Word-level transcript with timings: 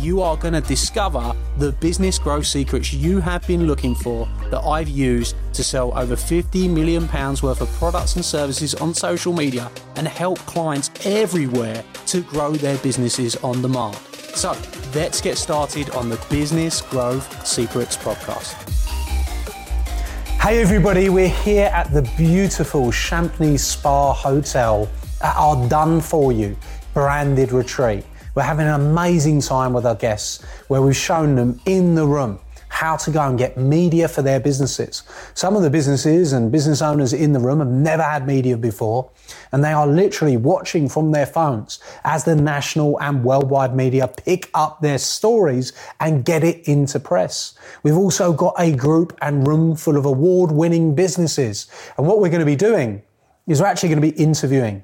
You 0.00 0.22
are 0.22 0.34
going 0.34 0.54
to 0.54 0.62
discover 0.62 1.34
the 1.58 1.72
business 1.72 2.18
growth 2.18 2.46
secrets 2.46 2.90
you 2.90 3.20
have 3.20 3.46
been 3.46 3.66
looking 3.66 3.94
for 3.94 4.26
that 4.50 4.60
I've 4.60 4.88
used 4.88 5.36
to 5.52 5.62
sell 5.62 5.92
over 5.96 6.16
50 6.16 6.68
million 6.68 7.06
pounds 7.06 7.42
worth 7.42 7.60
of 7.60 7.68
products 7.72 8.16
and 8.16 8.24
services 8.24 8.74
on 8.76 8.94
social 8.94 9.34
media 9.34 9.70
and 9.96 10.08
help 10.08 10.38
clients 10.38 10.90
everywhere 11.04 11.84
to 12.06 12.22
grow 12.22 12.52
their 12.52 12.78
businesses 12.78 13.36
on 13.44 13.60
demand. 13.60 13.94
So, 14.34 14.56
let's 14.94 15.20
get 15.20 15.36
started 15.36 15.90
on 15.90 16.08
the 16.08 16.18
Business 16.30 16.80
Growth 16.80 17.46
Secrets 17.46 17.98
podcast. 17.98 18.54
Hey 20.40 20.62
everybody, 20.62 21.10
we're 21.10 21.28
here 21.28 21.66
at 21.74 21.92
the 21.92 22.10
beautiful 22.16 22.86
Champney 22.86 23.58
Spa 23.60 24.14
Hotel 24.14 24.88
at 25.20 25.36
our 25.36 25.68
Done 25.68 26.00
For 26.00 26.32
You 26.32 26.56
branded 26.94 27.52
retreat. 27.52 28.06
We're 28.40 28.46
having 28.46 28.68
an 28.68 28.80
amazing 28.80 29.42
time 29.42 29.74
with 29.74 29.84
our 29.84 29.94
guests 29.94 30.42
where 30.68 30.80
we've 30.80 30.96
shown 30.96 31.34
them 31.34 31.60
in 31.66 31.94
the 31.94 32.06
room 32.06 32.40
how 32.70 32.96
to 32.96 33.10
go 33.10 33.20
and 33.20 33.36
get 33.36 33.58
media 33.58 34.08
for 34.08 34.22
their 34.22 34.40
businesses. 34.40 35.02
Some 35.34 35.56
of 35.56 35.62
the 35.62 35.68
businesses 35.68 36.32
and 36.32 36.50
business 36.50 36.80
owners 36.80 37.12
in 37.12 37.34
the 37.34 37.38
room 37.38 37.58
have 37.58 37.68
never 37.68 38.02
had 38.02 38.26
media 38.26 38.56
before, 38.56 39.10
and 39.52 39.62
they 39.62 39.74
are 39.74 39.86
literally 39.86 40.38
watching 40.38 40.88
from 40.88 41.12
their 41.12 41.26
phones 41.26 41.80
as 42.02 42.24
the 42.24 42.34
national 42.34 42.98
and 43.02 43.22
worldwide 43.22 43.76
media 43.76 44.08
pick 44.08 44.48
up 44.54 44.80
their 44.80 44.96
stories 44.96 45.74
and 46.00 46.24
get 46.24 46.42
it 46.42 46.66
into 46.66 46.98
press. 46.98 47.58
We've 47.82 47.94
also 47.94 48.32
got 48.32 48.54
a 48.58 48.74
group 48.74 49.18
and 49.20 49.46
room 49.46 49.76
full 49.76 49.98
of 49.98 50.06
award 50.06 50.50
winning 50.50 50.94
businesses. 50.94 51.66
And 51.98 52.06
what 52.06 52.20
we're 52.20 52.30
going 52.30 52.40
to 52.40 52.46
be 52.46 52.56
doing 52.56 53.02
is 53.46 53.60
we're 53.60 53.66
actually 53.66 53.90
going 53.90 54.00
to 54.00 54.12
be 54.12 54.18
interviewing 54.18 54.82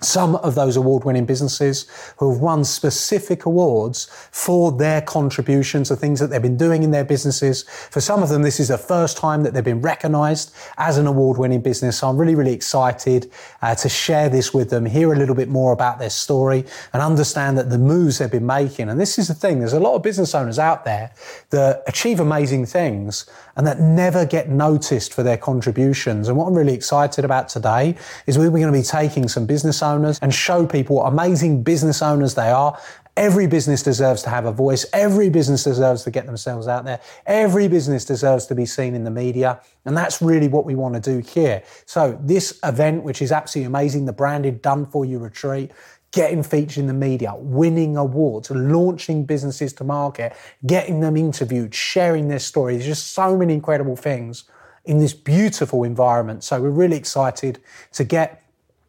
some 0.00 0.36
of 0.36 0.54
those 0.54 0.76
award 0.76 1.04
winning 1.04 1.26
businesses 1.26 1.86
who 2.16 2.32
have 2.32 2.40
won 2.40 2.64
specific 2.64 3.44
awards 3.44 4.06
for 4.32 4.72
their 4.72 5.00
contributions, 5.02 5.88
the 5.88 5.96
things 5.96 6.20
that 6.20 6.28
they've 6.28 6.40
been 6.40 6.56
doing 6.56 6.82
in 6.82 6.90
their 6.90 7.04
businesses. 7.04 7.64
For 7.90 8.00
some 8.00 8.22
of 8.22 8.28
them, 8.28 8.42
this 8.42 8.60
is 8.60 8.68
the 8.68 8.78
first 8.78 9.16
time 9.16 9.42
that 9.42 9.54
they've 9.54 9.62
been 9.64 9.82
recognized 9.82 10.54
as 10.78 10.98
an 10.98 11.06
award 11.06 11.38
winning 11.38 11.60
business. 11.60 11.98
So 11.98 12.08
I'm 12.08 12.16
really, 12.16 12.34
really 12.34 12.52
excited 12.52 13.30
uh, 13.62 13.74
to 13.76 13.88
share 13.88 14.28
this 14.28 14.54
with 14.54 14.70
them, 14.70 14.86
hear 14.86 15.12
a 15.12 15.16
little 15.16 15.34
bit 15.34 15.48
more 15.48 15.72
about 15.72 15.98
their 15.98 16.10
story 16.10 16.64
and 16.92 17.02
understand 17.02 17.58
that 17.58 17.70
the 17.70 17.78
moves 17.78 18.18
they've 18.18 18.30
been 18.30 18.46
making. 18.46 18.88
And 18.88 18.98
this 18.98 19.18
is 19.18 19.28
the 19.28 19.34
thing. 19.34 19.58
There's 19.58 19.72
a 19.72 19.80
lot 19.80 19.94
of 19.94 20.02
business 20.02 20.34
owners 20.34 20.58
out 20.58 20.84
there 20.84 21.12
that 21.50 21.82
achieve 21.86 22.20
amazing 22.20 22.66
things 22.66 23.28
and 23.56 23.66
that 23.66 23.80
never 23.80 24.24
get 24.24 24.48
noticed 24.48 25.12
for 25.12 25.22
their 25.22 25.36
contributions. 25.36 26.28
And 26.28 26.38
what 26.38 26.46
I'm 26.46 26.54
really 26.54 26.74
excited 26.74 27.24
about 27.24 27.48
today 27.48 27.96
is 28.26 28.38
we're 28.38 28.50
going 28.50 28.72
to 28.72 28.72
be 28.72 28.82
taking 28.82 29.28
some 29.28 29.44
business 29.44 29.82
owners 29.82 29.89
and 30.22 30.34
show 30.34 30.66
people 30.66 30.96
what 30.96 31.12
amazing 31.12 31.62
business 31.62 32.02
owners 32.02 32.34
they 32.34 32.50
are. 32.50 32.78
Every 33.16 33.46
business 33.46 33.82
deserves 33.82 34.22
to 34.22 34.30
have 34.30 34.46
a 34.46 34.52
voice. 34.52 34.86
Every 34.92 35.28
business 35.28 35.64
deserves 35.64 36.04
to 36.04 36.10
get 36.10 36.26
themselves 36.26 36.68
out 36.68 36.84
there. 36.84 37.00
Every 37.26 37.68
business 37.68 38.04
deserves 38.04 38.46
to 38.46 38.54
be 38.54 38.64
seen 38.64 38.94
in 38.94 39.04
the 39.04 39.10
media. 39.10 39.60
And 39.84 39.96
that's 39.96 40.22
really 40.22 40.48
what 40.48 40.64
we 40.64 40.74
want 40.74 40.94
to 40.94 41.00
do 41.00 41.18
here. 41.18 41.62
So 41.86 42.18
this 42.22 42.58
event, 42.64 43.02
which 43.02 43.20
is 43.20 43.32
absolutely 43.32 43.66
amazing, 43.66 44.06
the 44.06 44.12
branded 44.12 44.62
done 44.62 44.86
for 44.86 45.04
you 45.04 45.18
retreat, 45.18 45.72
getting 46.12 46.42
featured 46.42 46.78
in 46.78 46.86
the 46.86 46.94
media, 46.94 47.34
winning 47.36 47.96
awards, 47.96 48.50
launching 48.50 49.24
businesses 49.24 49.72
to 49.74 49.84
market, 49.84 50.32
getting 50.66 51.00
them 51.00 51.16
interviewed, 51.16 51.74
sharing 51.74 52.28
their 52.28 52.38
stories. 52.38 52.84
just 52.84 53.12
so 53.12 53.36
many 53.36 53.54
incredible 53.54 53.96
things 53.96 54.44
in 54.84 54.98
this 54.98 55.14
beautiful 55.14 55.84
environment. 55.84 56.42
So 56.42 56.60
we're 56.60 56.70
really 56.70 56.96
excited 56.96 57.60
to 57.92 58.04
get 58.04 58.42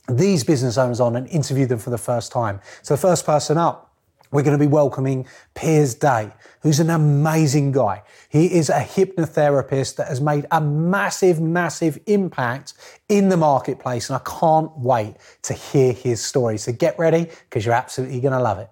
these 0.09 0.43
business 0.43 0.77
owners 0.77 0.99
on 0.99 1.15
and 1.15 1.27
interview 1.27 1.65
them 1.65 1.79
for 1.79 1.89
the 1.89 1.97
first 1.97 2.31
time. 2.31 2.59
So 2.81 2.95
the 2.95 3.01
first 3.01 3.25
person 3.25 3.57
up 3.57 3.91
we're 4.31 4.43
going 4.43 4.57
to 4.57 4.63
be 4.63 4.71
welcoming 4.71 5.27
Piers 5.55 5.93
Day, 5.93 6.31
who's 6.61 6.79
an 6.79 6.89
amazing 6.89 7.73
guy. 7.73 8.01
He 8.29 8.53
is 8.53 8.69
a 8.69 8.79
hypnotherapist 8.79 9.97
that 9.97 10.07
has 10.07 10.21
made 10.21 10.45
a 10.51 10.61
massive, 10.61 11.41
massive 11.41 11.99
impact 12.05 12.73
in 13.09 13.27
the 13.27 13.35
marketplace, 13.35 14.09
and 14.09 14.15
I 14.15 14.39
can't 14.39 14.71
wait 14.77 15.15
to 15.43 15.53
hear 15.53 15.91
his 15.91 16.23
story. 16.23 16.57
So 16.57 16.71
get 16.71 16.97
ready 16.97 17.27
because 17.49 17.65
you're 17.65 17.75
absolutely 17.75 18.21
going 18.21 18.33
to 18.33 18.41
love 18.41 18.59
it. 18.59 18.69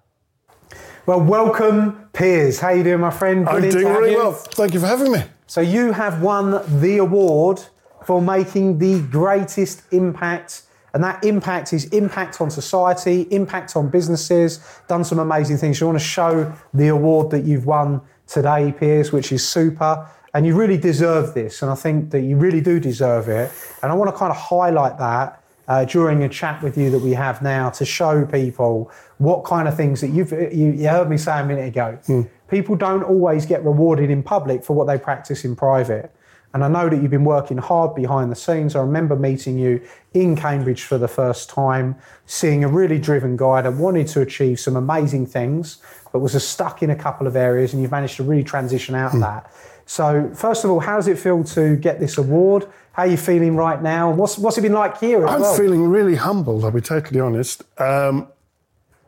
Well, 1.04 1.20
welcome, 1.20 2.08
Piers. 2.14 2.60
How 2.60 2.68
are 2.68 2.76
you 2.76 2.84
doing, 2.84 3.00
my 3.00 3.10
friend? 3.10 3.44
Brilliant 3.44 3.74
I'm 3.74 3.82
doing 3.82 3.94
really 3.94 4.12
you. 4.12 4.18
well. 4.18 4.32
Thank 4.32 4.72
you 4.72 4.80
for 4.80 4.86
having 4.86 5.12
me. 5.12 5.24
So 5.46 5.60
you 5.60 5.92
have 5.92 6.22
won 6.22 6.62
the 6.80 6.98
award 6.98 7.60
for 8.06 8.22
making 8.22 8.78
the 8.78 9.02
greatest 9.02 9.82
impact 9.92 10.62
and 10.92 11.02
that 11.04 11.24
impact 11.24 11.72
is 11.72 11.84
impact 11.86 12.40
on 12.40 12.50
society, 12.50 13.22
impact 13.30 13.76
on 13.76 13.88
businesses, 13.88 14.60
done 14.88 15.04
some 15.04 15.18
amazing 15.18 15.56
things. 15.56 15.80
You 15.80 15.86
want 15.86 15.98
to 15.98 16.04
show 16.04 16.52
the 16.74 16.88
award 16.88 17.30
that 17.30 17.44
you've 17.44 17.66
won 17.66 18.00
today, 18.26 18.72
Piers, 18.78 19.12
which 19.12 19.32
is 19.32 19.46
super. 19.46 20.08
And 20.32 20.46
you 20.46 20.54
really 20.54 20.78
deserve 20.78 21.34
this. 21.34 21.62
And 21.62 21.70
I 21.70 21.74
think 21.74 22.10
that 22.10 22.20
you 22.20 22.36
really 22.36 22.60
do 22.60 22.78
deserve 22.78 23.28
it. 23.28 23.50
And 23.82 23.90
I 23.90 23.94
want 23.94 24.10
to 24.10 24.16
kind 24.16 24.30
of 24.30 24.36
highlight 24.36 24.96
that 24.98 25.42
uh, 25.66 25.84
during 25.84 26.22
a 26.22 26.28
chat 26.28 26.62
with 26.62 26.76
you 26.76 26.90
that 26.90 26.98
we 26.98 27.12
have 27.12 27.42
now 27.42 27.70
to 27.70 27.84
show 27.84 28.24
people 28.26 28.90
what 29.18 29.44
kind 29.44 29.68
of 29.68 29.76
things 29.76 30.00
that 30.00 30.08
you've, 30.08 30.32
you, 30.32 30.72
you 30.72 30.88
heard 30.88 31.08
me 31.08 31.16
say 31.16 31.40
a 31.40 31.44
minute 31.44 31.68
ago. 31.68 31.98
Mm. 32.06 32.28
People 32.48 32.74
don't 32.74 33.04
always 33.04 33.46
get 33.46 33.64
rewarded 33.64 34.10
in 34.10 34.22
public 34.22 34.64
for 34.64 34.74
what 34.74 34.86
they 34.86 34.98
practice 34.98 35.44
in 35.44 35.54
private. 35.54 36.12
And 36.52 36.64
I 36.64 36.68
know 36.68 36.88
that 36.88 37.00
you've 37.00 37.10
been 37.10 37.24
working 37.24 37.58
hard 37.58 37.94
behind 37.94 38.32
the 38.32 38.36
scenes. 38.36 38.74
I 38.74 38.80
remember 38.80 39.14
meeting 39.14 39.56
you 39.58 39.80
in 40.14 40.34
Cambridge 40.34 40.82
for 40.82 40.98
the 40.98 41.06
first 41.06 41.48
time, 41.48 41.94
seeing 42.26 42.64
a 42.64 42.68
really 42.68 42.98
driven 42.98 43.36
guy 43.36 43.62
that 43.62 43.74
wanted 43.74 44.08
to 44.08 44.20
achieve 44.20 44.58
some 44.58 44.74
amazing 44.74 45.26
things, 45.26 45.78
but 46.12 46.18
was 46.18 46.32
stuck 46.44 46.82
in 46.82 46.90
a 46.90 46.96
couple 46.96 47.26
of 47.28 47.36
areas, 47.36 47.72
and 47.72 47.80
you've 47.80 47.92
managed 47.92 48.16
to 48.16 48.24
really 48.24 48.42
transition 48.42 48.94
out 48.96 49.06
of 49.06 49.12
hmm. 49.12 49.20
that. 49.20 49.52
So, 49.86 50.30
first 50.34 50.64
of 50.64 50.70
all, 50.70 50.80
how 50.80 50.96
does 50.96 51.08
it 51.08 51.18
feel 51.18 51.42
to 51.44 51.76
get 51.76 51.98
this 51.98 52.16
award? 52.18 52.66
How 52.92 53.02
are 53.02 53.08
you 53.08 53.16
feeling 53.16 53.56
right 53.56 53.80
now? 53.82 54.10
What's, 54.10 54.38
what's 54.38 54.58
it 54.58 54.62
been 54.62 54.72
like 54.72 54.98
here? 54.98 55.26
I'm 55.26 55.40
well? 55.40 55.56
feeling 55.56 55.84
really 55.84 56.16
humbled, 56.16 56.64
I'll 56.64 56.70
be 56.70 56.80
totally 56.80 57.20
honest. 57.20 57.64
Um, 57.80 58.28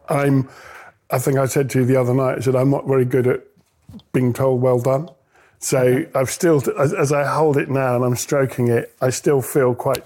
I'm, 0.09 0.49
I 1.11 1.19
think 1.19 1.39
I 1.39 1.47
said 1.47 1.71
to 1.71 1.81
you 1.81 1.85
the 1.85 1.97
other 1.97 2.15
night, 2.15 2.39
I 2.39 2.41
said, 2.41 2.57
I'm 2.57 2.71
not 2.71 2.87
very 2.87 3.05
good 3.05 3.27
at 3.27 3.43
being 4.13 4.33
told 4.33 4.61
well 4.61 4.81
done. 4.81 5.09
So 5.63 6.05
I've 6.13 6.29
still, 6.29 6.61
as, 6.77 6.93
as, 6.93 7.13
I 7.13 7.25
hold 7.25 7.57
it 7.57 7.71
now 7.71 7.95
and 7.95 8.05
I'm 8.05 8.17
stroking 8.17 8.67
it, 8.67 8.93
I 9.01 9.11
still 9.11 9.41
feel 9.41 9.77
quite 9.77 10.05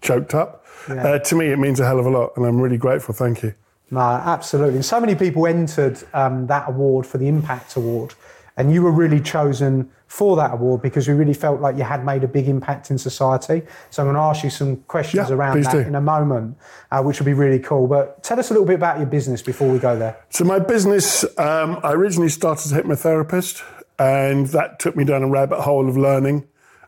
choked 0.00 0.34
up. 0.34 0.66
Yeah. 0.88 1.06
Uh, 1.06 1.18
to 1.20 1.36
me, 1.36 1.46
it 1.46 1.58
means 1.58 1.78
a 1.78 1.86
hell 1.86 2.00
of 2.00 2.06
a 2.06 2.10
lot, 2.10 2.36
and 2.36 2.44
I'm 2.44 2.60
really 2.60 2.78
grateful. 2.78 3.14
Thank 3.14 3.44
you. 3.44 3.54
No, 3.92 4.00
absolutely. 4.00 4.82
So 4.82 5.00
many 5.00 5.14
people 5.14 5.46
entered 5.46 6.02
um, 6.14 6.48
that 6.48 6.68
award 6.68 7.06
for 7.06 7.18
the 7.18 7.28
Impact 7.28 7.76
Award, 7.76 8.14
and 8.56 8.72
you 8.72 8.82
were 8.82 8.90
really 8.90 9.20
chosen 9.20 9.88
for 10.08 10.36
that 10.36 10.52
award 10.52 10.82
because 10.82 11.06
we 11.06 11.14
really 11.14 11.34
felt 11.34 11.60
like 11.60 11.76
you 11.76 11.84
had 11.84 12.04
made 12.04 12.24
a 12.24 12.28
big 12.28 12.48
impact 12.48 12.90
in 12.90 12.98
society. 12.98 13.62
So 13.90 14.02
I'm 14.02 14.06
going 14.06 14.16
to 14.16 14.22
ask 14.22 14.42
you 14.42 14.50
some 14.50 14.78
questions 14.88 15.28
yeah, 15.28 15.34
around 15.36 15.62
that 15.62 15.72
do. 15.72 15.78
in 15.78 15.94
a 15.94 16.00
moment, 16.00 16.56
uh, 16.90 17.02
which 17.02 17.20
will 17.20 17.26
be 17.26 17.34
really 17.34 17.60
cool. 17.60 17.86
But 17.86 18.22
tell 18.24 18.40
us 18.40 18.50
a 18.50 18.54
little 18.54 18.66
bit 18.66 18.76
about 18.76 18.96
your 18.96 19.06
business 19.06 19.42
before 19.42 19.70
we 19.70 19.78
go 19.78 19.96
there. 19.96 20.18
So 20.30 20.44
my 20.44 20.58
business, 20.58 21.24
um, 21.38 21.78
I 21.84 21.92
originally 21.92 22.30
started 22.30 22.64
as 22.64 22.72
a 22.72 22.82
hypnotherapist. 22.82 23.62
And 23.98 24.46
that 24.48 24.78
took 24.78 24.96
me 24.96 25.04
down 25.04 25.22
a 25.22 25.28
rabbit 25.28 25.60
hole 25.60 25.88
of 25.88 25.96
learning. 25.96 26.46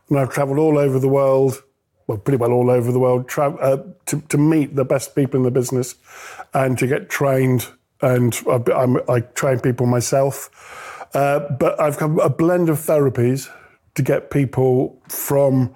And 0.08 0.18
I've 0.18 0.30
traveled 0.30 0.58
all 0.58 0.78
over 0.78 0.98
the 0.98 1.08
world, 1.08 1.62
well, 2.06 2.18
pretty 2.18 2.36
well 2.36 2.52
all 2.52 2.70
over 2.70 2.92
the 2.92 2.98
world, 2.98 3.28
tra- 3.28 3.54
uh, 3.56 3.84
to, 4.06 4.20
to 4.22 4.38
meet 4.38 4.76
the 4.76 4.84
best 4.84 5.14
people 5.14 5.38
in 5.38 5.44
the 5.44 5.50
business 5.50 5.94
and 6.54 6.78
to 6.78 6.86
get 6.86 7.08
trained. 7.08 7.68
And 8.00 8.38
I, 8.48 8.62
I'm, 8.72 8.96
I 9.08 9.20
train 9.20 9.60
people 9.60 9.86
myself. 9.86 11.08
Uh, 11.14 11.40
but 11.58 11.80
I've 11.80 11.98
got 11.98 12.16
a 12.18 12.30
blend 12.30 12.68
of 12.68 12.78
therapies 12.78 13.50
to 13.94 14.02
get 14.02 14.30
people 14.30 15.00
from 15.08 15.74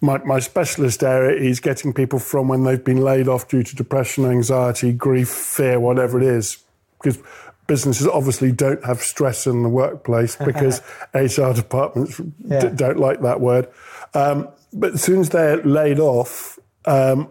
my, 0.00 0.18
my 0.24 0.38
specialist 0.38 1.02
area 1.02 1.38
is 1.38 1.60
getting 1.60 1.92
people 1.92 2.18
from 2.18 2.48
when 2.48 2.64
they've 2.64 2.82
been 2.82 3.02
laid 3.02 3.28
off 3.28 3.48
due 3.48 3.62
to 3.62 3.76
depression, 3.76 4.24
anxiety, 4.24 4.92
grief, 4.92 5.28
fear, 5.28 5.78
whatever 5.78 6.20
it 6.20 6.26
is. 6.26 6.58
Because 7.02 7.18
businesses 7.70 8.08
obviously 8.08 8.50
don't 8.50 8.84
have 8.84 9.00
stress 9.00 9.46
in 9.46 9.62
the 9.62 9.68
workplace 9.68 10.34
because 10.44 10.82
HR 11.14 11.52
departments 11.52 12.20
yeah. 12.44 12.62
d- 12.62 12.74
don't 12.74 12.98
like 12.98 13.20
that 13.20 13.40
word. 13.40 13.68
Um, 14.12 14.48
but 14.72 14.94
as 14.94 15.04
soon 15.04 15.20
as 15.20 15.28
they're 15.28 15.62
laid 15.62 16.00
off, 16.00 16.58
um, 16.84 17.30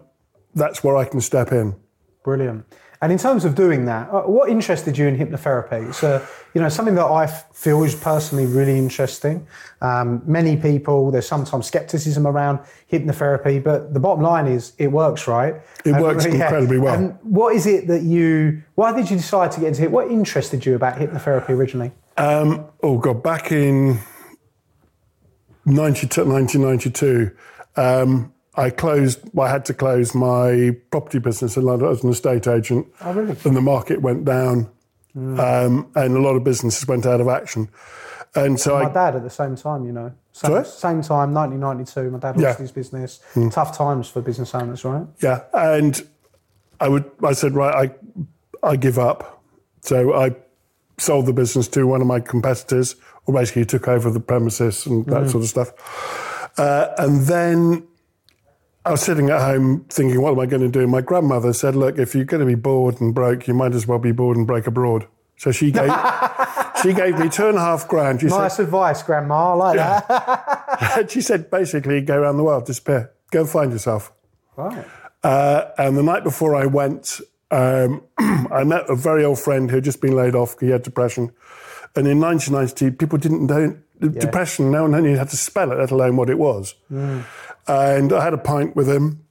that's 0.54 0.82
where 0.82 0.96
I 0.96 1.04
can 1.04 1.20
step 1.20 1.52
in. 1.52 1.76
Brilliant. 2.24 2.64
And 3.02 3.10
in 3.10 3.18
terms 3.18 3.46
of 3.46 3.54
doing 3.54 3.86
that, 3.86 4.10
uh, 4.10 4.22
what 4.22 4.50
interested 4.50 4.98
you 4.98 5.06
in 5.06 5.16
hypnotherapy? 5.16 5.88
It's 5.88 6.04
uh, 6.04 6.26
you 6.52 6.60
know 6.60 6.68
something 6.68 6.96
that 6.96 7.06
I 7.06 7.26
feel 7.26 7.82
is 7.82 7.94
personally 7.94 8.44
really 8.44 8.76
interesting. 8.76 9.46
Um, 9.80 10.22
many 10.26 10.56
people, 10.58 11.10
there's 11.10 11.26
sometimes 11.26 11.66
skepticism 11.66 12.26
around 12.26 12.58
hypnotherapy, 12.92 13.62
but 13.64 13.94
the 13.94 14.00
bottom 14.00 14.22
line 14.22 14.46
is 14.46 14.74
it 14.76 14.88
works, 14.88 15.26
right? 15.26 15.54
It 15.86 15.92
works 15.92 16.24
incredibly 16.26 16.78
well. 16.78 16.94
And 16.94 17.18
what 17.22 17.56
is 17.56 17.66
it 17.66 17.86
that 17.86 18.02
you? 18.02 18.62
Why 18.74 18.94
did 18.94 19.10
you 19.10 19.16
decide 19.16 19.52
to 19.52 19.60
get 19.60 19.68
into 19.68 19.84
it? 19.84 19.90
What 19.90 20.10
interested 20.10 20.66
you 20.66 20.74
about 20.74 20.96
hypnotherapy 20.96 21.50
originally? 21.50 21.92
Um, 22.18 22.66
oh 22.82 22.98
god, 22.98 23.22
back 23.22 23.50
in 23.50 23.98
92 25.64 26.24
1992, 26.26 27.30
um, 27.76 28.34
I 28.54 28.70
closed. 28.70 29.20
I 29.38 29.48
had 29.48 29.64
to 29.66 29.74
close 29.74 30.14
my 30.14 30.76
property 30.90 31.18
business 31.18 31.56
in 31.56 31.64
London 31.64 31.88
as 31.88 32.02
an 32.02 32.10
estate 32.10 32.46
agent, 32.46 32.86
Oh, 33.00 33.12
really? 33.12 33.36
and 33.44 33.56
the 33.56 33.60
market 33.60 34.02
went 34.02 34.24
down, 34.24 34.68
um, 35.16 35.90
and 35.94 36.16
a 36.16 36.20
lot 36.20 36.34
of 36.36 36.44
businesses 36.44 36.86
went 36.88 37.06
out 37.06 37.20
of 37.20 37.28
action. 37.28 37.68
And 38.34 38.60
so 38.60 38.78
My 38.78 38.88
I, 38.88 38.92
dad 38.92 39.16
at 39.16 39.22
the 39.24 39.30
same 39.30 39.56
time, 39.56 39.84
you 39.84 39.92
know. 39.92 40.12
Same, 40.32 40.64
same 40.64 41.02
time, 41.02 41.34
1992, 41.34 42.10
my 42.10 42.18
dad 42.18 42.36
lost 42.36 42.58
Yeah. 42.58 42.62
His 42.62 42.70
business. 42.72 43.20
Tough 43.50 43.76
times 43.76 44.08
for 44.08 44.20
business 44.22 44.54
owners, 44.54 44.84
right? 44.84 45.06
yeah, 45.20 45.42
and 45.52 46.00
I 46.80 46.88
would. 46.88 47.10
I 47.24 47.32
said, 47.32 47.52
right, 47.54 47.90
I, 48.62 48.68
I 48.68 48.76
give 48.76 48.98
up. 48.98 49.42
So 49.82 50.14
I 50.14 50.34
sold 50.98 51.26
the 51.26 51.32
business 51.32 51.66
to 51.68 51.86
one 51.86 52.00
of 52.00 52.06
my 52.06 52.20
competitors, 52.20 52.94
or 53.26 53.34
basically 53.34 53.64
took 53.64 53.88
over 53.88 54.10
the 54.10 54.20
premises 54.20 54.86
and 54.86 55.04
that 55.06 55.30
sort 55.30 55.42
of 55.44 55.48
stuff. 55.50 55.72
Uh, 56.58 56.88
and 56.98 57.22
then 57.22 57.86
I 58.84 58.92
was 58.92 59.02
sitting 59.02 59.28
at 59.28 59.40
home 59.40 59.84
thinking, 59.90 60.20
what 60.22 60.32
am 60.32 60.40
I 60.40 60.46
going 60.46 60.62
to 60.62 60.68
do? 60.68 60.86
My 60.86 61.02
grandmother 61.02 61.52
said, 61.52 61.76
look, 61.76 61.98
if 61.98 62.14
you're 62.14 62.24
going 62.24 62.40
to 62.40 62.46
be 62.46 62.54
bored 62.54 63.00
and 63.00 63.14
broke, 63.14 63.46
you 63.46 63.52
might 63.52 63.74
as 63.74 63.86
well 63.86 63.98
be 63.98 64.12
bored 64.12 64.36
and 64.36 64.46
break 64.46 64.66
abroad. 64.66 65.06
So 65.36 65.52
she 65.52 65.70
gave 65.72 65.92
she 66.82 66.94
gave 66.94 67.18
me 67.18 67.28
two 67.28 67.48
and 67.48 67.58
a 67.58 67.60
half 67.60 67.88
grand. 67.88 68.20
She 68.20 68.26
Nice 68.26 68.58
advice, 68.58 69.02
Grandma. 69.02 69.52
I 69.52 69.54
like 69.54 69.76
that. 69.76 70.94
said, 70.94 71.10
she 71.10 71.20
said 71.20 71.50
basically 71.50 72.00
go 72.00 72.16
around 72.18 72.38
the 72.38 72.44
world, 72.44 72.66
disappear, 72.66 73.12
go 73.30 73.44
find 73.44 73.72
yourself. 73.72 74.12
Right. 74.56 74.86
Uh, 75.22 75.70
and 75.76 75.96
the 75.96 76.02
night 76.02 76.24
before 76.24 76.54
I 76.54 76.64
went, 76.66 77.20
um, 77.50 78.02
I 78.18 78.64
met 78.64 78.88
a 78.88 78.94
very 78.94 79.24
old 79.24 79.38
friend 79.38 79.70
who 79.70 79.76
had 79.76 79.84
just 79.84 80.00
been 80.00 80.16
laid 80.16 80.34
off. 80.34 80.58
He 80.58 80.70
had 80.70 80.82
depression. 80.82 81.32
And 81.96 82.06
in 82.06 82.20
1992, 82.20 82.96
people 82.96 83.18
didn't 83.18 83.46
know 83.46 83.76
depression. 84.00 84.70
No 84.70 84.82
one 84.86 85.02
knew 85.02 85.16
how 85.16 85.24
to 85.24 85.36
spell 85.36 85.72
it, 85.72 85.78
let 85.78 85.90
alone 85.90 86.16
what 86.16 86.30
it 86.30 86.38
was. 86.38 86.74
And 87.66 88.12
I 88.12 88.24
had 88.24 88.34
a 88.34 88.38
pint 88.38 88.76
with 88.76 88.88
him. 88.88 89.24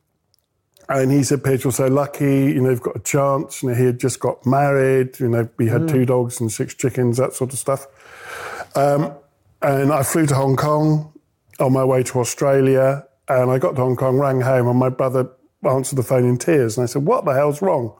And 0.87 1.11
he 1.11 1.21
said, 1.23 1.43
Peter, 1.43 1.65
you're 1.65 1.71
so 1.71 1.87
lucky, 1.87 2.25
you 2.25 2.61
know, 2.61 2.71
you've 2.71 2.81
got 2.81 2.95
a 2.95 2.99
chance. 2.99 3.61
You 3.61 3.69
know, 3.69 3.75
he 3.75 3.85
had 3.85 3.99
just 3.99 4.19
got 4.19 4.43
married, 4.45 5.19
you 5.19 5.29
know, 5.29 5.47
he 5.59 5.67
had 5.67 5.87
two 5.87 6.03
dogs 6.05 6.41
and 6.41 6.51
six 6.51 6.73
chickens, 6.73 7.17
that 7.17 7.33
sort 7.33 7.53
of 7.53 7.59
stuff. 7.59 7.85
Um, 8.75 9.13
and 9.61 9.93
I 9.93 10.01
flew 10.01 10.25
to 10.25 10.33
Hong 10.35 10.55
Kong 10.55 11.13
on 11.59 11.73
my 11.73 11.83
way 11.85 12.01
to 12.03 12.19
Australia. 12.19 13.05
And 13.27 13.51
I 13.51 13.59
got 13.59 13.75
to 13.75 13.81
Hong 13.81 13.95
Kong, 13.95 14.17
rang 14.17 14.41
home, 14.41 14.67
and 14.67 14.79
my 14.79 14.89
brother 14.89 15.29
answered 15.63 15.97
the 15.97 16.03
phone 16.03 16.25
in 16.25 16.37
tears. 16.37 16.77
And 16.77 16.83
I 16.83 16.87
said, 16.87 17.05
What 17.05 17.25
the 17.25 17.33
hell's 17.33 17.61
wrong? 17.61 17.93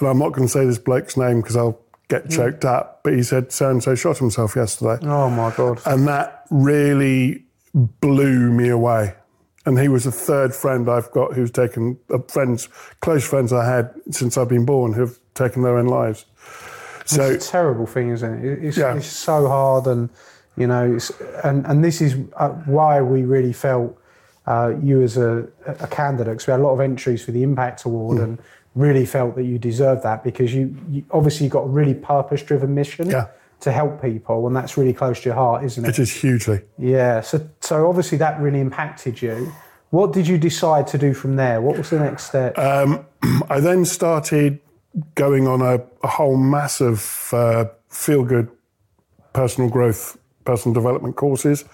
And 0.00 0.08
I'm 0.08 0.18
not 0.18 0.32
going 0.32 0.48
to 0.48 0.52
say 0.52 0.64
this 0.66 0.78
bloke's 0.78 1.16
name 1.16 1.40
because 1.40 1.56
I'll 1.56 1.80
get 2.08 2.28
choked 2.30 2.64
up. 2.64 3.00
But 3.04 3.14
he 3.14 3.22
said, 3.22 3.52
So 3.52 3.70
and 3.70 3.82
so 3.82 3.94
shot 3.94 4.18
himself 4.18 4.56
yesterday. 4.56 4.98
Oh, 5.06 5.30
my 5.30 5.54
God. 5.54 5.80
And 5.86 6.06
that 6.08 6.44
really 6.50 7.44
blew 7.74 8.50
me 8.50 8.68
away. 8.68 9.14
And 9.66 9.78
he 9.78 9.88
was 9.88 10.04
the 10.04 10.12
third 10.12 10.54
friend 10.54 10.88
I've 10.88 11.10
got 11.10 11.34
who's 11.34 11.50
taken, 11.50 11.98
uh, 12.12 12.18
friends, 12.28 12.68
close 13.00 13.26
friends 13.26 13.52
I 13.52 13.68
had 13.68 13.92
since 14.10 14.38
I've 14.38 14.48
been 14.48 14.64
born 14.64 14.94
who've 14.94 15.18
taken 15.34 15.62
their 15.62 15.76
own 15.76 15.86
lives. 15.86 16.24
So, 17.04 17.22
It's 17.22 17.48
a 17.48 17.50
terrible 17.50 17.86
thing, 17.86 18.10
isn't 18.10 18.44
it? 18.44 18.64
It's, 18.64 18.76
Yeah. 18.76 18.94
it's 18.96 19.06
so 19.06 19.46
hard, 19.48 19.86
and 19.86 20.08
you 20.56 20.66
know, 20.66 20.94
it's, 20.94 21.10
and 21.44 21.64
and 21.66 21.82
this 21.84 22.00
is 22.00 22.16
uh, 22.36 22.48
why 22.66 23.00
we 23.00 23.22
really 23.24 23.52
felt 23.52 23.98
uh, 24.46 24.74
you 24.82 25.02
as 25.02 25.16
a, 25.16 25.46
a 25.66 25.86
candidate. 25.86 26.32
Because 26.34 26.46
we 26.46 26.50
had 26.52 26.60
a 26.60 26.62
lot 26.62 26.72
of 26.72 26.80
entries 26.80 27.24
for 27.24 27.32
the 27.32 27.42
Impact 27.42 27.84
Award, 27.84 28.18
and 28.18 28.38
really 28.78 29.06
felt 29.06 29.34
that 29.36 29.44
you 29.44 29.58
deserved 29.58 30.02
that 30.04 30.22
because 30.24 30.54
you, 30.54 30.74
you 30.88 31.04
obviously 31.10 31.48
got 31.48 31.60
a 31.64 31.68
really 31.68 31.94
purpose-driven 31.94 32.74
mission 32.74 33.10
Yeah. 33.10 33.26
to 33.60 33.72
help 33.72 34.00
people, 34.00 34.46
and 34.46 34.54
that's 34.56 34.76
really 34.78 34.92
close 34.94 35.20
to 35.22 35.28
your 35.30 35.34
heart, 35.34 35.64
isn't 35.64 35.84
it? 35.84 35.88
it 35.90 35.98
is 35.98 36.12
hugely. 36.12 36.60
Yeah. 36.78 37.20
So 37.22 37.36
so 37.60 37.88
obviously 37.88 38.18
that 38.18 38.40
really 38.40 38.60
impacted 38.60 39.20
you. 39.20 39.52
What 39.90 40.12
did 40.12 40.28
you 40.28 40.38
decide 40.38 40.86
to 40.88 40.98
do 40.98 41.14
from 41.14 41.36
there? 41.36 41.60
What 41.60 41.76
was 41.78 41.88
the 41.90 41.98
next 41.98 42.24
step? 42.24 42.58
Um, 42.58 43.06
I 43.50 43.60
then 43.60 43.84
started 43.84 44.60
going 45.14 45.46
on 45.48 45.60
a, 45.62 45.74
a 46.02 46.08
whole 46.08 46.36
massive 46.36 47.30
uh, 47.32 47.64
feel 47.88 48.22
good 48.24 48.48
personal 49.32 49.70
growth, 49.70 50.16
personal 50.44 50.74
development 50.74 51.16
courses. 51.16 51.64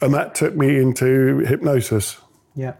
And 0.00 0.14
that 0.14 0.34
took 0.34 0.54
me 0.56 0.78
into 0.80 1.38
hypnosis. 1.40 2.16
yeah. 2.54 2.74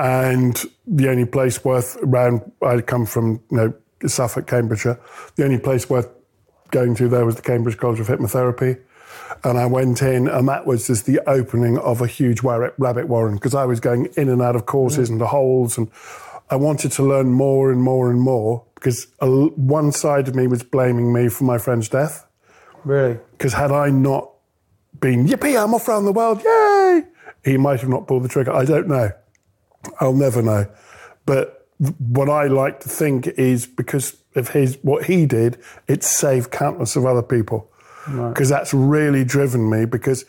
And 0.00 0.58
the 0.86 1.10
only 1.10 1.26
place 1.26 1.62
worth 1.62 1.98
around, 2.02 2.50
I 2.62 2.80
come 2.80 3.04
from 3.04 3.42
you 3.50 3.56
know, 3.56 3.74
Suffolk, 4.06 4.46
Cambridgeshire, 4.46 4.98
the 5.36 5.44
only 5.44 5.58
place 5.58 5.90
worth 5.90 6.08
going 6.70 6.94
to 6.94 7.08
there 7.08 7.26
was 7.26 7.36
the 7.36 7.42
Cambridge 7.42 7.76
College 7.76 8.00
of 8.00 8.06
Hypnotherapy. 8.06 8.80
And 9.44 9.58
I 9.58 9.66
went 9.66 10.00
in, 10.00 10.26
and 10.26 10.48
that 10.48 10.64
was 10.64 10.86
just 10.86 11.04
the 11.04 11.20
opening 11.28 11.76
of 11.76 12.00
a 12.00 12.06
huge 12.06 12.42
rabbit 12.42 13.08
warren 13.08 13.34
because 13.34 13.54
I 13.54 13.66
was 13.66 13.78
going 13.78 14.06
in 14.16 14.30
and 14.30 14.40
out 14.40 14.56
of 14.56 14.64
courses 14.64 15.08
mm. 15.10 15.12
and 15.12 15.20
the 15.20 15.26
holes, 15.26 15.76
and 15.76 15.90
I 16.48 16.56
wanted 16.56 16.92
to 16.92 17.02
learn 17.02 17.28
more 17.28 17.70
and 17.70 17.82
more 17.82 18.10
and 18.10 18.20
more 18.20 18.64
because 18.76 19.06
one 19.20 19.92
side 19.92 20.28
of 20.28 20.34
me 20.34 20.46
was 20.46 20.62
blaming 20.62 21.12
me 21.12 21.28
for 21.28 21.44
my 21.44 21.58
friend's 21.58 21.90
death. 21.90 22.26
Really. 22.84 23.18
Because 23.32 23.52
had 23.52 23.70
I 23.70 23.90
not 23.90 24.30
been, 24.98 25.26
yippee, 25.26 25.62
I'm 25.62 25.74
off 25.74 25.88
around 25.88 26.06
the 26.06 26.12
world, 26.12 26.42
yay, 26.42 27.02
he 27.44 27.58
might 27.58 27.80
have 27.80 27.90
not 27.90 28.06
pulled 28.06 28.24
the 28.24 28.28
trigger. 28.28 28.52
I 28.52 28.64
don't 28.64 28.88
know. 28.88 29.10
I'll 30.00 30.14
never 30.14 30.42
know. 30.42 30.66
But 31.26 31.66
what 31.98 32.28
I 32.28 32.46
like 32.46 32.80
to 32.80 32.88
think 32.88 33.26
is 33.26 33.66
because 33.66 34.16
of 34.34 34.50
his 34.50 34.78
what 34.82 35.04
he 35.06 35.26
did, 35.26 35.58
it 35.88 36.04
saved 36.04 36.50
countless 36.50 36.96
of 36.96 37.06
other 37.06 37.22
people. 37.22 37.68
Because 38.06 38.48
that's 38.48 38.72
really 38.74 39.24
driven 39.24 39.68
me. 39.70 39.84
Because 39.84 40.24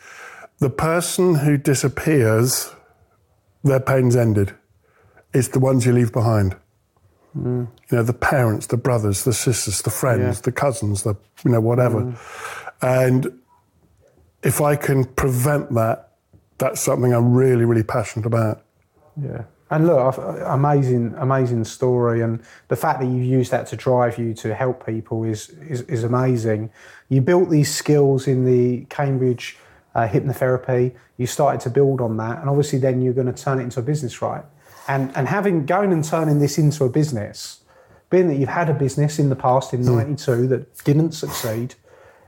the 0.58 0.70
person 0.70 1.36
who 1.36 1.56
disappears, 1.56 2.72
their 3.64 3.80
pain's 3.80 4.14
ended. 4.14 4.54
It's 5.32 5.48
the 5.48 5.58
ones 5.58 5.86
you 5.86 5.92
leave 5.92 6.12
behind. 6.12 6.54
Mm. 7.36 7.66
You 7.90 7.96
know, 7.96 8.02
the 8.02 8.12
parents, 8.12 8.66
the 8.66 8.76
brothers, 8.76 9.24
the 9.24 9.32
sisters, 9.32 9.82
the 9.82 9.90
friends, 9.90 10.38
Yeah. 10.38 10.42
the 10.42 10.52
cousins, 10.52 11.02
the 11.02 11.16
you 11.44 11.50
know 11.50 11.60
whatever. 11.60 12.02
Mm. 12.02 12.16
And 12.82 13.40
if 14.42 14.60
I 14.60 14.76
can 14.76 15.04
prevent 15.04 15.72
that, 15.74 16.10
that's 16.58 16.80
something 16.80 17.12
I'm 17.12 17.32
really, 17.32 17.64
really 17.64 17.82
passionate 17.82 18.26
about. 18.26 18.62
Yeah. 19.20 19.44
And 19.72 19.86
look, 19.86 20.18
amazing, 20.44 21.14
amazing 21.16 21.64
story, 21.64 22.20
and 22.20 22.42
the 22.68 22.76
fact 22.76 23.00
that 23.00 23.06
you 23.06 23.22
use 23.22 23.48
that 23.48 23.66
to 23.68 23.76
drive 23.76 24.18
you 24.18 24.34
to 24.34 24.54
help 24.54 24.84
people 24.84 25.24
is 25.24 25.48
is, 25.66 25.80
is 25.82 26.04
amazing. 26.04 26.68
You 27.08 27.22
built 27.22 27.48
these 27.48 27.74
skills 27.74 28.28
in 28.28 28.44
the 28.44 28.84
Cambridge 28.90 29.56
uh, 29.94 30.06
hypnotherapy. 30.06 30.94
You 31.16 31.26
started 31.26 31.62
to 31.62 31.70
build 31.70 32.02
on 32.02 32.18
that, 32.18 32.40
and 32.40 32.50
obviously, 32.50 32.80
then 32.80 33.00
you're 33.00 33.14
going 33.14 33.32
to 33.32 33.42
turn 33.42 33.60
it 33.60 33.62
into 33.62 33.80
a 33.80 33.82
business, 33.82 34.20
right? 34.20 34.44
And 34.88 35.10
and 35.16 35.26
having 35.26 35.64
going 35.64 35.90
and 35.90 36.04
turning 36.04 36.38
this 36.38 36.58
into 36.58 36.84
a 36.84 36.90
business, 36.90 37.60
being 38.10 38.28
that 38.28 38.34
you've 38.34 38.50
had 38.50 38.68
a 38.68 38.74
business 38.74 39.18
in 39.18 39.30
the 39.30 39.36
past 39.36 39.72
in 39.72 39.86
'92 39.86 40.48
that 40.48 40.84
didn't 40.84 41.12
succeed, 41.12 41.76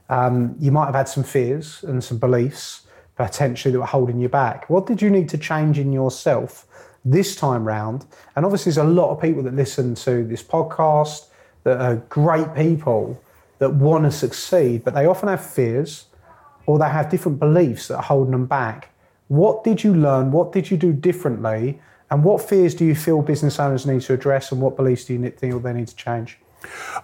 um, 0.08 0.56
you 0.58 0.72
might 0.72 0.86
have 0.86 0.94
had 0.94 1.08
some 1.10 1.24
fears 1.24 1.84
and 1.86 2.02
some 2.02 2.16
beliefs 2.16 2.86
potentially 3.16 3.70
that 3.70 3.80
were 3.80 3.84
holding 3.84 4.18
you 4.18 4.30
back. 4.30 4.70
What 4.70 4.86
did 4.86 5.02
you 5.02 5.10
need 5.10 5.28
to 5.28 5.36
change 5.36 5.78
in 5.78 5.92
yourself 5.92 6.66
this 7.04 7.36
time 7.36 7.64
round? 7.64 8.06
And 8.36 8.44
obviously, 8.44 8.70
there's 8.70 8.86
a 8.86 8.90
lot 8.90 9.10
of 9.10 9.20
people 9.20 9.42
that 9.42 9.54
listen 9.54 9.94
to 9.96 10.24
this 10.24 10.42
podcast 10.42 11.26
that 11.64 11.80
are 11.80 11.96
great 12.08 12.54
people 12.54 13.20
that 13.58 13.74
want 13.74 14.04
to 14.04 14.10
succeed, 14.10 14.84
but 14.84 14.94
they 14.94 15.06
often 15.06 15.28
have 15.28 15.44
fears 15.44 16.06
or 16.66 16.78
they 16.78 16.88
have 16.88 17.10
different 17.10 17.38
beliefs 17.38 17.88
that 17.88 17.96
are 17.96 18.02
holding 18.02 18.32
them 18.32 18.46
back. 18.46 18.90
What 19.28 19.64
did 19.64 19.84
you 19.84 19.94
learn? 19.94 20.32
What 20.32 20.52
did 20.52 20.70
you 20.70 20.76
do 20.76 20.92
differently? 20.92 21.80
And 22.10 22.22
what 22.22 22.46
fears 22.46 22.74
do 22.74 22.84
you 22.84 22.94
feel 22.94 23.22
business 23.22 23.58
owners 23.58 23.86
need 23.86 24.02
to 24.02 24.12
address? 24.12 24.52
And 24.52 24.60
what 24.60 24.76
beliefs 24.76 25.04
do 25.06 25.14
you 25.14 25.30
think 25.30 25.62
they 25.62 25.72
need 25.72 25.88
to 25.88 25.96
change? 25.96 26.38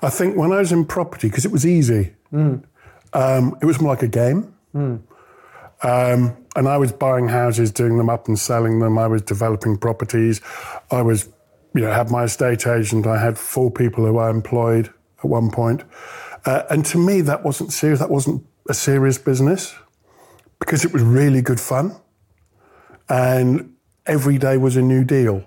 I 0.02 0.10
think 0.10 0.36
when 0.36 0.52
I 0.52 0.58
was 0.58 0.72
in 0.72 0.84
property, 0.84 1.28
because 1.28 1.44
it 1.44 1.52
was 1.52 1.66
easy, 1.66 2.14
um, 3.12 3.56
it 3.60 3.66
was 3.66 3.80
more 3.80 3.92
like 3.92 4.02
a 4.02 4.08
game. 4.08 4.54
Um, 5.82 6.36
and 6.56 6.68
I 6.68 6.76
was 6.76 6.92
buying 6.92 7.28
houses, 7.28 7.70
doing 7.70 7.96
them 7.96 8.10
up 8.10 8.28
and 8.28 8.38
selling 8.38 8.80
them. 8.80 8.98
I 8.98 9.06
was 9.06 9.22
developing 9.22 9.76
properties. 9.76 10.40
I 10.90 11.02
was, 11.02 11.28
you 11.74 11.82
know, 11.82 11.92
had 11.92 12.10
my 12.10 12.24
estate 12.24 12.66
agent. 12.66 13.06
I 13.06 13.18
had 13.18 13.38
four 13.38 13.70
people 13.70 14.04
who 14.04 14.18
I 14.18 14.30
employed 14.30 14.92
at 15.18 15.24
one 15.24 15.50
point. 15.50 15.84
Uh, 16.44 16.62
and 16.70 16.84
to 16.86 16.98
me, 16.98 17.20
that 17.20 17.44
wasn't 17.44 17.72
serious. 17.72 18.00
That 18.00 18.10
wasn't 18.10 18.44
a 18.68 18.74
serious 18.74 19.18
business 19.18 19.74
because 20.58 20.84
it 20.84 20.92
was 20.92 21.02
really 21.02 21.42
good 21.42 21.60
fun. 21.60 21.96
And 23.08 23.74
every 24.06 24.38
day 24.38 24.56
was 24.56 24.76
a 24.76 24.82
new 24.82 25.04
deal. 25.04 25.44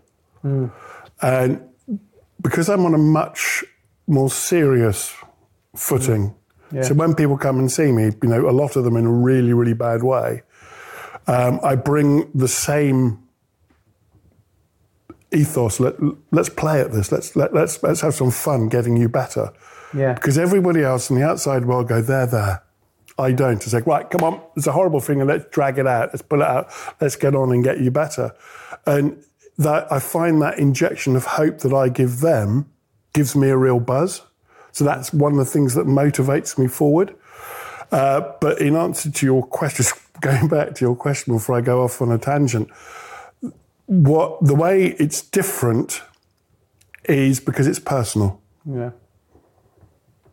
And 1.22 1.62
because 2.42 2.70
I'm 2.70 2.86
on 2.86 2.94
a 2.94 2.98
much 2.98 3.64
more 4.08 4.30
serious 4.30 5.16
footing. 5.76 6.36
Yeah. 6.72 6.82
So 6.82 6.94
when 6.94 7.16
people 7.16 7.38
come 7.38 7.60
and 7.60 7.72
see 7.72 7.92
me, 7.92 8.12
you 8.22 8.30
know, 8.30 8.50
a 8.50 8.52
lot 8.52 8.76
of 8.76 8.84
them 8.84 8.98
in 8.98 9.06
a 9.06 9.12
really, 9.12 9.54
really 9.54 9.74
bad 9.74 10.04
way, 10.04 10.42
um, 11.28 11.60
I 11.64 11.76
bring 11.76 12.30
the 12.34 12.48
same 12.48 13.20
ethos. 15.34 15.80
Let, 15.80 15.96
let's 16.32 16.50
play 16.50 16.82
at 16.82 16.92
this. 16.92 17.12
Let's 17.12 17.36
let, 17.36 17.54
let's 17.54 17.82
let's 17.84 18.02
have 18.02 18.14
some 18.14 18.32
fun 18.32 18.70
getting 18.70 18.98
you 18.98 19.10
better. 19.10 19.52
Yeah. 19.96 20.14
Because 20.14 20.38
everybody 20.38 20.84
else 20.84 21.10
in 21.10 21.18
the 21.18 21.26
outside 21.26 21.66
world 21.66 21.88
go, 21.88 22.02
they're 22.02 22.28
there. 22.28 22.64
I 23.18 23.32
don't. 23.32 23.62
It's 23.62 23.74
like, 23.74 23.86
right, 23.86 24.10
come 24.10 24.24
on, 24.24 24.42
it's 24.56 24.66
a 24.66 24.72
horrible 24.72 25.00
thing, 25.00 25.20
and 25.20 25.30
let's 25.30 25.46
drag 25.52 25.78
it 25.78 25.86
out. 25.86 26.10
Let's 26.12 26.24
pull 26.24 26.42
it 26.42 26.48
out. 26.48 26.72
Let's 27.00 27.16
get 27.16 27.36
on 27.36 27.52
and 27.52 27.64
get 27.64 27.80
you 27.80 27.92
better. 27.92 28.34
And 28.88 29.24
that 29.58 29.92
I 29.92 30.00
find 30.00 30.42
that 30.42 30.58
injection 30.58 31.16
of 31.16 31.26
hope 31.26 31.60
that 31.60 31.74
I 31.74 31.90
give 31.90 32.22
them 32.22 32.72
gives 33.14 33.36
me 33.36 33.50
a 33.50 33.58
real 33.58 33.80
buzz. 33.80 34.24
So 34.72 34.84
that's 34.84 35.14
one 35.14 35.34
of 35.34 35.38
the 35.38 35.46
things 35.46 35.76
that 35.76 35.86
motivates 35.86 36.58
me 36.58 36.68
forward. 36.68 37.16
Uh, 37.92 38.34
but 38.42 38.60
in 38.60 38.76
answer 38.76 39.12
to 39.12 39.26
your 39.26 39.46
question, 39.46 39.86
going 40.24 40.48
back 40.48 40.74
to 40.76 40.86
your 40.86 40.96
question 40.96 41.34
before 41.36 41.56
I 41.58 41.62
go 41.62 41.84
off 41.84 42.02
on 42.02 42.12
a 42.12 42.18
tangent, 42.18 42.70
what 43.86 44.44
the 44.44 44.56
way 44.56 44.96
it's 44.98 45.22
different 45.22 46.02
is 47.06 47.40
because 47.40 47.68
it's 47.68 47.80
personal. 47.80 48.42
Yeah. 48.66 48.92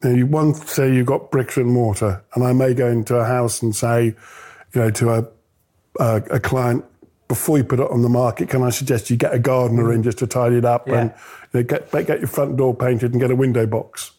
You 0.02 0.08
know, 0.10 0.16
you 0.16 0.26
one 0.26 0.54
say 0.54 0.94
you've 0.94 1.06
got 1.06 1.30
bricks 1.30 1.56
and 1.58 1.66
mortar, 1.66 2.24
and 2.34 2.44
I 2.44 2.52
may 2.52 2.72
go 2.72 2.86
into 2.88 3.16
a 3.16 3.24
house 3.24 3.60
and 3.60 3.74
say, 3.76 4.04
you 4.72 4.80
know, 4.80 4.90
to 4.90 5.10
a 5.10 5.28
a, 5.98 6.16
a 6.30 6.40
client 6.40 6.84
before 7.28 7.58
you 7.58 7.64
put 7.64 7.80
it 7.80 7.90
on 7.90 8.02
the 8.02 8.08
market, 8.08 8.48
can 8.48 8.62
I 8.62 8.70
suggest 8.70 9.10
you 9.10 9.16
get 9.16 9.34
a 9.34 9.38
gardener 9.38 9.92
in 9.92 10.02
just 10.02 10.18
to 10.18 10.26
tidy 10.26 10.56
it 10.56 10.64
up 10.64 10.88
Yeah. 10.88 11.00
and 11.00 11.12
you 11.52 11.60
know, 11.60 11.62
get 11.64 11.90
get 12.06 12.18
your 12.20 12.28
front 12.28 12.56
door 12.56 12.74
painted 12.74 13.12
and 13.12 13.20
get 13.20 13.30
a 13.30 13.36
window 13.36 13.66
box 13.66 14.12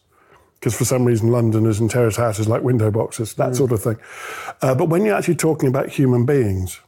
because 0.62 0.78
for 0.78 0.84
some 0.84 1.04
reason 1.04 1.32
Londoners 1.32 1.80
and 1.80 1.90
terrace 1.90 2.14
houses 2.14 2.46
like 2.46 2.62
window 2.62 2.88
boxes, 2.88 3.34
that 3.34 3.56
sort 3.56 3.72
of 3.72 3.82
thing. 3.82 3.96
Uh, 4.60 4.76
but 4.76 4.88
when 4.88 5.04
you're 5.04 5.16
actually 5.16 5.34
talking 5.34 5.68
about 5.68 5.88
human 5.88 6.24
beings 6.24 6.78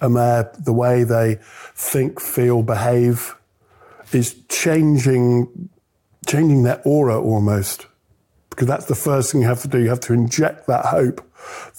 and 0.00 0.16
the 0.16 0.72
way 0.72 1.04
they 1.04 1.38
think, 1.74 2.22
feel, 2.22 2.62
behave, 2.62 3.36
is 4.12 4.34
changing 4.48 5.68
changing 6.26 6.62
their 6.62 6.80
aura 6.86 7.20
almost 7.20 7.86
because 8.48 8.66
that's 8.66 8.86
the 8.86 8.94
first 8.94 9.30
thing 9.30 9.42
you 9.42 9.46
have 9.46 9.60
to 9.60 9.68
do. 9.68 9.78
You 9.78 9.90
have 9.90 10.00
to 10.00 10.14
inject 10.14 10.66
that 10.68 10.86
hope 10.86 11.20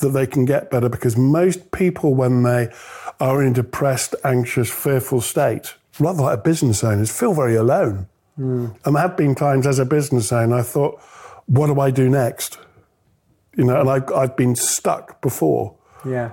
that 0.01 0.09
they 0.09 0.27
can 0.27 0.45
get 0.45 0.69
better 0.69 0.87
because 0.87 1.17
most 1.17 1.71
people, 1.71 2.13
when 2.13 2.43
they 2.43 2.71
are 3.19 3.41
in 3.41 3.53
a 3.53 3.53
depressed, 3.55 4.13
anxious, 4.23 4.69
fearful 4.69 5.21
state, 5.21 5.73
rather 5.99 6.21
like 6.21 6.37
a 6.37 6.41
business 6.41 6.83
owners, 6.83 7.11
feel 7.17 7.33
very 7.33 7.55
alone. 7.55 8.07
And 8.85 8.95
there 8.95 9.01
have 9.01 9.17
been 9.17 9.33
times 9.33 9.65
as 9.65 9.79
a 9.79 9.85
business 9.85 10.31
owner, 10.31 10.57
I 10.57 10.61
thought, 10.61 11.01
what 11.45 11.67
do 11.67 11.79
I 11.79 11.91
do 11.91 12.09
next? 12.09 12.57
You 13.55 13.65
know, 13.65 13.79
and 13.81 13.89
I, 13.89 14.01
I've 14.15 14.35
been 14.35 14.55
stuck 14.55 15.21
before, 15.21 15.75
Yeah. 16.05 16.31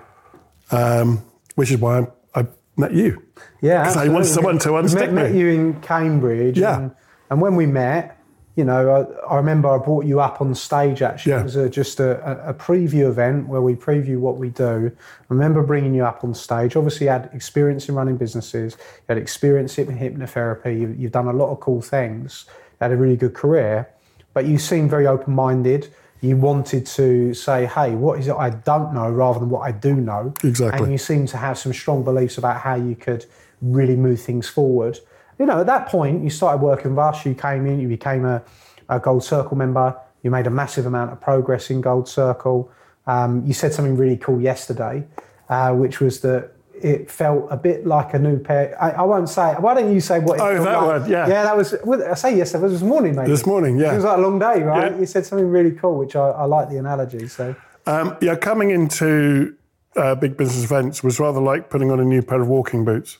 um, 0.70 1.22
which 1.54 1.70
is 1.70 1.78
why 1.78 2.06
I, 2.34 2.40
I 2.40 2.46
met 2.76 2.92
you. 2.94 3.22
Yeah, 3.60 3.84
'Cause 3.84 3.96
I 3.96 4.08
want 4.08 4.20
absolutely. 4.24 4.58
someone 4.58 4.58
to 4.58 4.68
unstick 4.88 5.12
met, 5.12 5.28
met 5.30 5.34
you 5.34 5.48
in 5.48 5.80
Cambridge. 5.80 6.58
Yeah. 6.58 6.78
And, 6.78 6.90
and 7.30 7.40
when 7.40 7.56
we 7.56 7.66
met, 7.66 8.16
you 8.56 8.64
know, 8.64 8.90
I, 9.24 9.32
I 9.34 9.36
remember 9.36 9.68
I 9.68 9.78
brought 9.78 10.04
you 10.06 10.20
up 10.20 10.40
on 10.40 10.54
stage 10.54 11.02
actually. 11.02 11.32
Yeah. 11.32 11.40
It 11.40 11.44
was 11.44 11.56
a, 11.56 11.68
just 11.68 12.00
a, 12.00 12.48
a- 12.50 12.54
preview 12.54 13.08
event 13.08 13.48
where 13.48 13.60
we 13.62 13.74
preview 13.74 14.18
what 14.18 14.38
we 14.38 14.48
do. 14.50 14.90
I 14.96 15.24
remember 15.28 15.62
bringing 15.62 15.94
you 15.94 16.04
up 16.04 16.24
on 16.24 16.34
stage. 16.34 16.74
Obviously, 16.76 17.06
you 17.06 17.10
had 17.12 17.30
experience 17.34 17.88
in 17.88 17.94
running 17.94 18.16
businesses, 18.16 18.76
you 18.78 19.04
had 19.08 19.18
experience 19.18 19.78
in 19.78 19.86
hypnotherapy, 19.88 20.80
you, 20.80 20.94
you've 20.98 21.12
done 21.12 21.28
a 21.28 21.32
lot 21.32 21.50
of 21.50 21.60
cool 21.60 21.80
things, 21.82 22.44
you 22.48 22.76
had 22.80 22.92
a 22.92 22.96
really 22.96 23.16
good 23.16 23.34
career, 23.34 23.88
but 24.34 24.46
you 24.46 24.58
seem 24.58 24.88
very 24.88 25.06
open 25.06 25.34
minded. 25.34 25.92
You 26.20 26.36
wanted 26.36 26.86
to 26.86 27.32
say, 27.34 27.66
hey, 27.66 27.94
what 27.94 28.18
is 28.18 28.28
it 28.28 28.34
I 28.34 28.50
don't 28.50 28.92
know 28.92 29.10
rather 29.10 29.40
than 29.40 29.48
what 29.48 29.60
I 29.60 29.72
do 29.72 29.94
know? 29.94 30.34
Exactly. 30.44 30.82
And 30.82 30.92
you 30.92 30.98
seem 30.98 31.26
to 31.28 31.36
have 31.36 31.56
some 31.58 31.72
strong 31.72 32.04
beliefs 32.04 32.36
about 32.38 32.60
how 32.60 32.74
you 32.74 32.94
could 32.94 33.24
really 33.62 33.96
move 33.96 34.20
things 34.20 34.48
forward. 34.48 34.98
You 35.38 35.46
know, 35.46 35.60
at 35.60 35.66
that 35.66 35.88
point, 35.88 36.22
you 36.22 36.30
started 36.30 36.60
working 36.60 36.90
with 36.90 36.98
us, 36.98 37.24
you 37.24 37.34
came 37.34 37.66
in, 37.66 37.80
you 37.80 37.88
became 37.88 38.26
a, 38.26 38.42
a 38.88 39.00
Gold 39.00 39.24
Circle 39.24 39.56
member, 39.56 39.96
you 40.22 40.30
made 40.30 40.46
a 40.46 40.50
massive 40.50 40.84
amount 40.84 41.12
of 41.12 41.20
progress 41.20 41.70
in 41.70 41.80
Gold 41.80 42.08
Circle. 42.08 42.70
Um, 43.06 43.44
you 43.46 43.54
said 43.54 43.72
something 43.72 43.96
really 43.96 44.18
cool 44.18 44.40
yesterday, 44.40 45.06
uh, 45.48 45.72
which 45.72 46.00
was 46.00 46.20
that 46.20 46.52
it 46.84 47.10
felt 47.10 47.46
a 47.50 47.56
bit 47.56 47.86
like 47.86 48.14
a 48.14 48.18
new 48.18 48.38
pair. 48.38 48.76
I, 48.82 48.90
I 48.90 49.02
won't 49.02 49.28
say. 49.28 49.54
Why 49.58 49.74
don't 49.74 49.92
you 49.92 50.00
say 50.00 50.18
what? 50.20 50.36
It 50.36 50.42
Oh, 50.42 50.64
that 50.64 50.76
like? 50.78 50.86
word, 51.02 51.10
yeah. 51.10 51.28
Yeah, 51.28 51.42
that 51.44 51.56
was. 51.56 51.74
I 51.74 52.14
say 52.14 52.36
yesterday. 52.36 52.64
It 52.64 52.68
was 52.70 52.80
this 52.80 52.88
morning, 52.88 53.14
maybe. 53.16 53.30
This 53.30 53.46
morning, 53.46 53.78
yeah. 53.78 53.92
It 53.92 53.96
was 53.96 54.04
like 54.04 54.18
a 54.18 54.20
long 54.20 54.38
day, 54.38 54.62
right? 54.62 54.92
Yeah. 54.92 54.98
You 54.98 55.06
said 55.06 55.26
something 55.26 55.48
really 55.48 55.72
cool, 55.72 55.96
which 55.98 56.16
I, 56.16 56.28
I 56.30 56.44
like 56.44 56.68
the 56.70 56.76
analogy. 56.78 57.28
So 57.28 57.54
Um, 57.86 58.16
yeah, 58.20 58.36
coming 58.36 58.70
into 58.70 59.54
uh, 59.96 60.14
big 60.14 60.36
business 60.36 60.64
events 60.64 61.02
was 61.02 61.18
rather 61.20 61.40
like 61.40 61.70
putting 61.70 61.90
on 61.90 62.00
a 62.00 62.04
new 62.04 62.22
pair 62.22 62.40
of 62.40 62.48
walking 62.48 62.84
boots. 62.84 63.18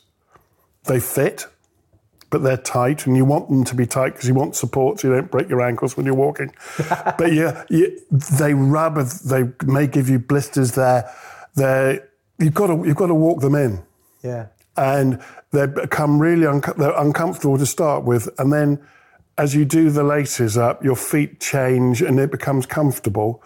They 0.85 0.99
fit, 0.99 1.45
but 2.29 2.41
they're 2.43 2.57
tight, 2.57 3.05
and 3.05 3.15
you 3.17 3.25
want 3.25 3.49
them 3.49 3.63
to 3.65 3.75
be 3.75 3.85
tight 3.85 4.13
because 4.13 4.27
you 4.27 4.33
want 4.33 4.55
support 4.55 4.99
so 4.99 5.07
you 5.09 5.13
don't 5.15 5.29
break 5.29 5.49
your 5.49 5.61
ankles 5.61 5.95
when 5.97 6.05
you're 6.05 6.15
walking. 6.15 6.53
but 7.17 7.33
yeah, 7.33 7.63
you, 7.69 7.99
they 8.09 8.53
rub, 8.53 8.95
they 8.97 9.49
may 9.65 9.85
give 9.87 10.09
you 10.09 10.17
blisters 10.17 10.71
there. 10.71 11.11
They 11.55 11.99
you've 12.41 12.53
got 12.53 12.67
to 12.67 12.83
you've 12.85 12.97
got 12.97 13.07
to 13.07 13.15
walk 13.15 13.41
them 13.41 13.55
in 13.55 13.83
yeah, 14.23 14.47
and 14.77 15.21
they 15.51 15.65
become 15.67 16.19
really 16.19 16.45
unco- 16.45 16.73
they're 16.73 16.97
uncomfortable 16.97 17.57
to 17.57 17.65
start 17.65 18.03
with, 18.03 18.29
and 18.39 18.51
then 18.53 18.79
as 19.37 19.55
you 19.55 19.65
do 19.65 19.89
the 19.89 20.03
laces 20.03 20.57
up, 20.57 20.83
your 20.83 20.95
feet 20.95 21.39
change 21.39 22.01
and 22.01 22.19
it 22.19 22.29
becomes 22.31 22.65
comfortable 22.65 23.41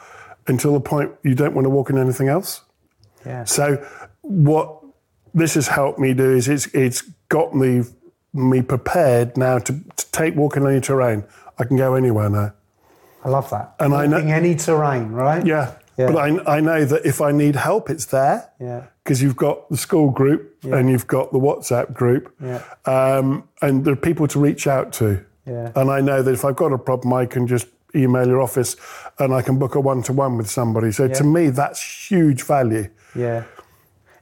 until 0.47 0.73
the 0.73 0.79
point 0.79 1.11
you 1.23 1.33
don't 1.35 1.53
want 1.55 1.65
to 1.65 1.69
walk 1.69 1.89
in 1.89 1.97
anything 1.97 2.27
else. 2.27 2.61
yeah, 3.25 3.43
So 3.45 3.77
what 4.21 4.81
this 5.33 5.53
has 5.53 5.67
helped 5.67 5.99
me 5.99 6.13
do 6.13 6.31
is 6.35 6.47
it's 6.47 6.65
it's 6.67 7.01
got 7.29 7.55
me 7.55 7.83
me 8.33 8.61
prepared 8.61 9.37
now 9.37 9.59
to, 9.59 9.73
to 9.95 10.11
take 10.11 10.35
walking 10.35 10.65
any 10.67 10.81
terrain. 10.81 11.23
I 11.57 11.63
can 11.63 11.77
go 11.77 11.93
anywhere 11.95 12.29
now. 12.29 12.53
I 13.23 13.29
love 13.29 13.49
that. 13.51 13.75
And 13.79 13.93
I 13.93 14.05
know- 14.07 14.17
any 14.17 14.55
terrain, 14.55 15.11
right? 15.11 15.45
Yeah. 15.45 15.75
Yeah. 15.97 16.11
But 16.11 16.17
I, 16.17 16.57
I 16.57 16.59
know 16.59 16.85
that 16.85 17.05
if 17.05 17.21
I 17.21 17.31
need 17.31 17.55
help, 17.55 17.89
it's 17.89 18.05
there. 18.05 18.51
Yeah. 18.59 18.87
Because 19.03 19.21
you've 19.21 19.35
got 19.35 19.69
the 19.69 19.77
school 19.77 20.09
group 20.11 20.57
and 20.63 20.89
you've 20.89 21.07
got 21.07 21.31
the 21.31 21.37
WhatsApp 21.37 21.93
group. 21.93 22.35
Yeah. 22.41 22.63
Um, 22.85 23.47
and 23.61 23.85
there 23.85 23.93
are 23.93 23.97
people 23.97 24.27
to 24.29 24.39
reach 24.39 24.67
out 24.67 24.91
to. 24.93 25.23
Yeah. 25.45 25.71
And 25.75 25.91
I 25.91 26.01
know 26.01 26.21
that 26.23 26.33
if 26.33 26.43
I've 26.43 26.55
got 26.55 26.73
a 26.73 26.77
problem, 26.77 27.13
I 27.13 27.25
can 27.27 27.45
just 27.45 27.67
email 27.95 28.27
your 28.27 28.41
office 28.41 28.75
and 29.19 29.33
I 29.33 29.41
can 29.41 29.57
book 29.57 29.75
a 29.75 29.79
one 29.79 30.01
to 30.03 30.13
one 30.13 30.37
with 30.37 30.49
somebody. 30.49 30.91
So 30.91 31.07
to 31.07 31.23
me, 31.23 31.49
that's 31.49 32.09
huge 32.09 32.43
value. 32.43 32.89
Yeah. 33.15 33.43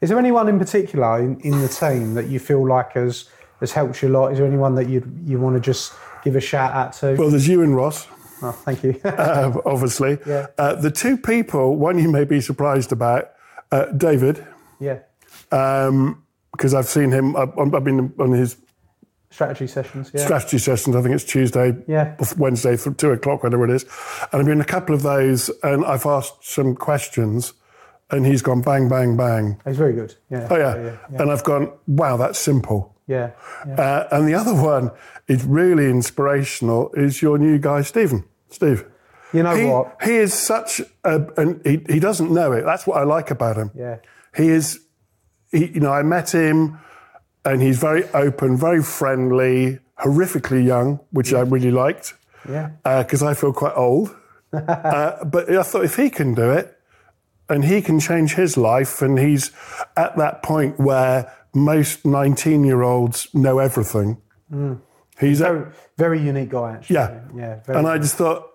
Is 0.01 0.09
there 0.09 0.19
anyone 0.19 0.49
in 0.49 0.59
particular 0.59 1.19
in, 1.19 1.39
in 1.41 1.61
the 1.61 1.69
team 1.69 2.13
that 2.15 2.27
you 2.27 2.39
feel 2.39 2.67
like 2.67 2.91
has 2.93 3.29
has 3.61 3.71
helped 3.71 4.01
you 4.01 4.09
a 4.09 4.11
lot? 4.11 4.33
Is 4.33 4.37
there 4.37 4.47
anyone 4.47 4.75
that 4.75 4.89
you 4.89 5.01
you 5.23 5.39
want 5.39 5.55
to 5.55 5.61
just 5.61 5.93
give 6.25 6.35
a 6.35 6.41
shout 6.41 6.73
out 6.73 6.91
to? 6.93 7.15
Well, 7.15 7.29
there's 7.29 7.47
you 7.47 7.61
and 7.61 7.73
Ross. 7.73 8.05
Oh, 8.43 8.51
thank 8.51 8.83
you. 8.83 9.00
uh, 9.03 9.53
obviously. 9.65 10.19
Yeah. 10.25 10.47
Uh, 10.57 10.75
the 10.75 10.91
two 10.91 11.17
people, 11.17 11.75
one 11.75 11.97
you 12.00 12.09
may 12.12 12.23
be 12.25 12.41
surprised 12.41 12.91
about, 12.91 13.31
uh, 13.71 13.85
David, 13.88 14.45
yeah. 14.79 15.00
because 15.50 16.73
I've 16.73 16.88
seen 16.88 17.12
him, 17.12 17.35
I've, 17.35 17.57
I've 17.57 17.83
been 17.83 18.13
on 18.19 18.31
his 18.31 18.57
Strategy 19.31 19.65
sessions. 19.65 20.12
Yeah. 20.13 20.23
strategy 20.25 20.59
sessions, 20.59 20.95
I 20.95 21.01
think 21.01 21.15
it's 21.15 21.23
Tuesday, 21.23 21.75
Yeah. 21.88 22.15
Wednesday, 22.38 22.77
from 22.77 22.93
two 22.93 23.09
o'clock, 23.09 23.41
whatever 23.41 23.65
it 23.65 23.71
is. 23.71 23.83
And 24.31 24.39
I've 24.41 24.45
been 24.45 24.59
in 24.59 24.62
a 24.62 24.63
couple 24.63 24.93
of 24.93 25.01
those, 25.01 25.50
and 25.63 25.83
I've 25.85 26.05
asked 26.05 26.45
some 26.45 26.75
questions, 26.75 27.53
and 28.12 28.27
he's 28.27 28.43
gone 28.43 28.62
bang, 28.62 28.88
bang, 28.89 29.17
bang. 29.17 29.59
He's 29.65 29.77
very 29.77 29.93
good. 29.93 30.13
Yeah. 30.29 30.47
Oh, 30.51 30.55
yeah. 30.55 30.75
Yeah. 30.75 30.97
Yeah. 31.12 31.21
And 31.23 31.31
I've 31.31 31.43
gone, 31.43 31.71
wow, 31.88 32.15
that's 32.15 32.38
simple. 32.38 32.95
yeah. 33.07 33.31
yeah. 33.67 33.73
Uh, 33.73 34.07
and 34.12 34.27
the 34.27 34.35
other 34.35 34.53
one 34.53 34.91
is 35.27 35.43
really 35.45 35.89
inspirational 35.89 36.91
is 36.93 37.23
your 37.23 37.39
new 37.39 37.57
guy, 37.57 37.81
Stephen. 37.81 38.25
Steve. 38.53 38.86
You 39.33 39.43
know 39.43 39.55
he, 39.55 39.65
what? 39.65 39.98
He 40.03 40.15
is 40.15 40.33
such 40.33 40.81
a, 41.03 41.22
and 41.38 41.62
he, 41.65 41.81
he 41.91 42.00
doesn't 42.00 42.31
know 42.31 42.51
it. 42.51 42.63
That's 42.65 42.86
what 42.86 42.98
I 42.98 43.03
like 43.03 43.31
about 43.31 43.57
him. 43.57 43.72
Yeah. 43.75 43.98
He 44.36 44.48
is, 44.50 44.79
he, 45.51 45.67
you 45.67 45.79
know, 45.79 45.91
I 45.91 46.03
met 46.03 46.31
him 46.33 46.79
and 47.43 47.62
he's 47.62 47.79
very 47.79 48.03
open, 48.13 48.57
very 48.57 48.83
friendly, 48.83 49.79
horrifically 50.00 50.63
young, 50.65 51.00
which 51.12 51.33
I 51.33 51.41
really 51.41 51.72
liked 51.72 52.13
Yeah. 52.48 52.69
because 52.83 53.24
I 53.24 53.33
feel 53.33 53.53
quite 53.53 53.74
old. 53.75 54.15
uh, 54.53 55.25
but 55.25 55.50
I 55.51 55.63
thought 55.63 55.83
if 55.83 55.95
he 55.95 56.10
can 56.12 56.36
do 56.36 56.51
it 56.51 56.77
and 57.50 57.65
he 57.65 57.81
can 57.81 58.00
change 58.00 58.36
his 58.36 58.55
life, 58.55 59.01
and 59.01 59.19
he's 59.19 59.51
at 59.98 60.15
that 60.17 60.43
point 60.43 60.79
where 60.79 61.31
most 61.53 62.05
19 62.05 62.63
year 62.63 62.83
olds 62.83 63.27
know 63.33 63.60
everything. 63.60 64.22
He's 65.23 65.41
at, 65.41 65.51
Very, 65.51 65.65
very 65.97 66.21
unique 66.21 66.49
guy, 66.49 66.73
actually. 66.73 66.95
yeah. 66.95 67.21
Yeah. 67.35 67.59
Very, 67.65 67.79
And 67.79 67.87
I 67.87 67.97
just 67.97 68.15
thought, 68.15 68.49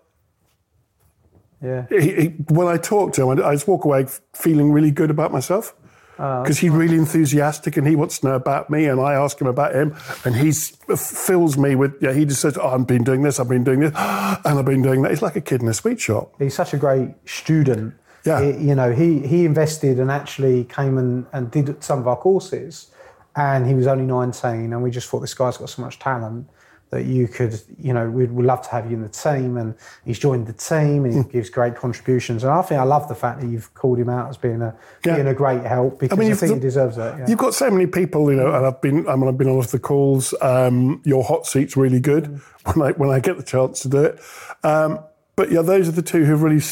yeah. 1.62 1.86
he, 1.88 2.00
he, 2.00 2.26
when 2.50 2.68
I 2.68 2.76
talk 2.76 3.12
to 3.14 3.22
him, 3.30 3.40
I, 3.40 3.48
I 3.48 3.54
just 3.54 3.66
walk 3.66 3.84
away 3.84 4.06
feeling 4.34 4.70
really 4.72 4.90
good 4.90 5.10
about 5.10 5.32
myself. 5.32 5.74
Ah, 6.20 6.42
because 6.42 6.58
he's 6.58 6.72
really 6.72 6.96
enthusiastic 6.96 7.76
and 7.76 7.86
he 7.86 7.94
wants 7.94 8.18
to 8.18 8.26
know 8.26 8.34
about 8.34 8.70
me, 8.70 8.86
and 8.86 9.00
I 9.00 9.14
ask 9.14 9.40
him 9.40 9.46
about 9.46 9.72
him, 9.72 9.94
and 10.24 10.34
he 10.34 10.50
fills 10.50 11.56
me 11.56 11.76
with. 11.76 11.94
Yeah, 12.00 12.12
he 12.12 12.24
just 12.24 12.40
says, 12.40 12.58
oh, 12.58 12.70
"I've 12.70 12.88
been 12.88 13.04
doing 13.04 13.22
this, 13.22 13.38
I've 13.38 13.48
been 13.48 13.62
doing 13.62 13.78
this, 13.78 13.92
and 13.96 14.58
I've 14.58 14.64
been 14.64 14.82
doing 14.82 15.02
that." 15.02 15.10
He's 15.12 15.22
like 15.22 15.36
a 15.36 15.40
kid 15.40 15.62
in 15.62 15.68
a 15.68 15.74
sweet 15.74 16.00
shop. 16.00 16.34
He's 16.40 16.54
such 16.56 16.74
a 16.74 16.76
great 16.76 17.10
student. 17.24 17.94
Yeah. 18.24 18.42
He- 18.42 18.66
you 18.68 18.74
know, 18.74 18.92
he 18.92 19.20
he 19.28 19.44
invested 19.44 20.00
and 20.00 20.10
actually 20.10 20.64
came 20.64 20.98
and, 20.98 21.24
and 21.32 21.52
did 21.52 21.84
some 21.84 22.00
of 22.00 22.08
our 22.08 22.16
courses, 22.16 22.88
and 23.36 23.64
he 23.68 23.74
was 23.74 23.86
only 23.86 24.04
19, 24.04 24.72
and 24.72 24.82
we 24.82 24.90
just 24.90 25.08
thought 25.08 25.20
this 25.20 25.34
guy's 25.34 25.56
got 25.56 25.70
so 25.70 25.82
much 25.82 26.00
talent 26.00 26.48
that 26.90 27.04
you 27.04 27.28
could, 27.28 27.60
you 27.78 27.92
know, 27.92 28.08
we'd, 28.08 28.30
we'd 28.32 28.46
love 28.46 28.62
to 28.62 28.70
have 28.70 28.86
you 28.90 28.96
in 28.96 29.02
the 29.02 29.08
team, 29.10 29.56
and 29.58 29.74
he's 30.04 30.18
joined 30.18 30.46
the 30.46 30.52
team, 30.54 31.04
and 31.04 31.12
he 31.14 31.20
Hmm. 31.20 31.28
gives 31.28 31.50
great 31.50 31.76
contributions, 31.76 32.44
and 32.44 32.52
I 32.52 32.62
think 32.62 32.80
I 32.80 32.84
love 32.84 33.08
the 33.08 33.14
fact 33.14 33.40
that 33.40 33.46
you've 33.48 33.72
called 33.74 33.98
him 33.98 34.08
out 34.08 34.28
as 34.30 34.36
being 34.36 34.62
a 34.62 34.74
Yeah. 35.04 35.16
being 35.16 35.26
a 35.28 35.34
great 35.34 35.62
help 35.64 35.98
because 36.00 36.18
I, 36.18 36.22
you've- 36.22 36.34
think 36.38 36.54
he 36.54 36.60
deserves 36.60 36.96
it. 36.96 37.14
Yeah. 37.18 37.26
You've 37.28 37.38
got 37.38 37.54
so 37.54 37.70
many 37.70 37.86
people, 37.86 38.30
you 38.30 38.36
know, 38.38 38.52
and 38.54 38.64
I've 38.66 38.80
been, 38.80 39.06
I 39.08 39.16
mean, 39.16 39.28
I've 39.28 39.36
been 39.38 39.48
on 39.48 39.56
all 39.56 39.62
the 39.62 39.78
calls. 39.78 40.32
Um, 40.40 41.02
your 41.04 41.22
hot 41.24 41.46
seat's 41.46 41.76
really 41.76 42.00
good 42.00 42.24
Mm. 42.24 42.76
when 42.76 42.88
I 42.88 42.92
when 42.92 43.10
I 43.10 43.20
get 43.20 43.36
the 43.36 43.42
chance 43.42 43.80
to 43.80 43.88
do 43.88 44.04
it. 44.04 44.18
Um, 44.64 45.00
but 45.36 45.52
yeah, 45.52 45.62
those 45.62 45.88
are 45.88 45.92
the 45.92 46.02
two 46.02 46.24
who've 46.24 46.42
really, 46.42 46.62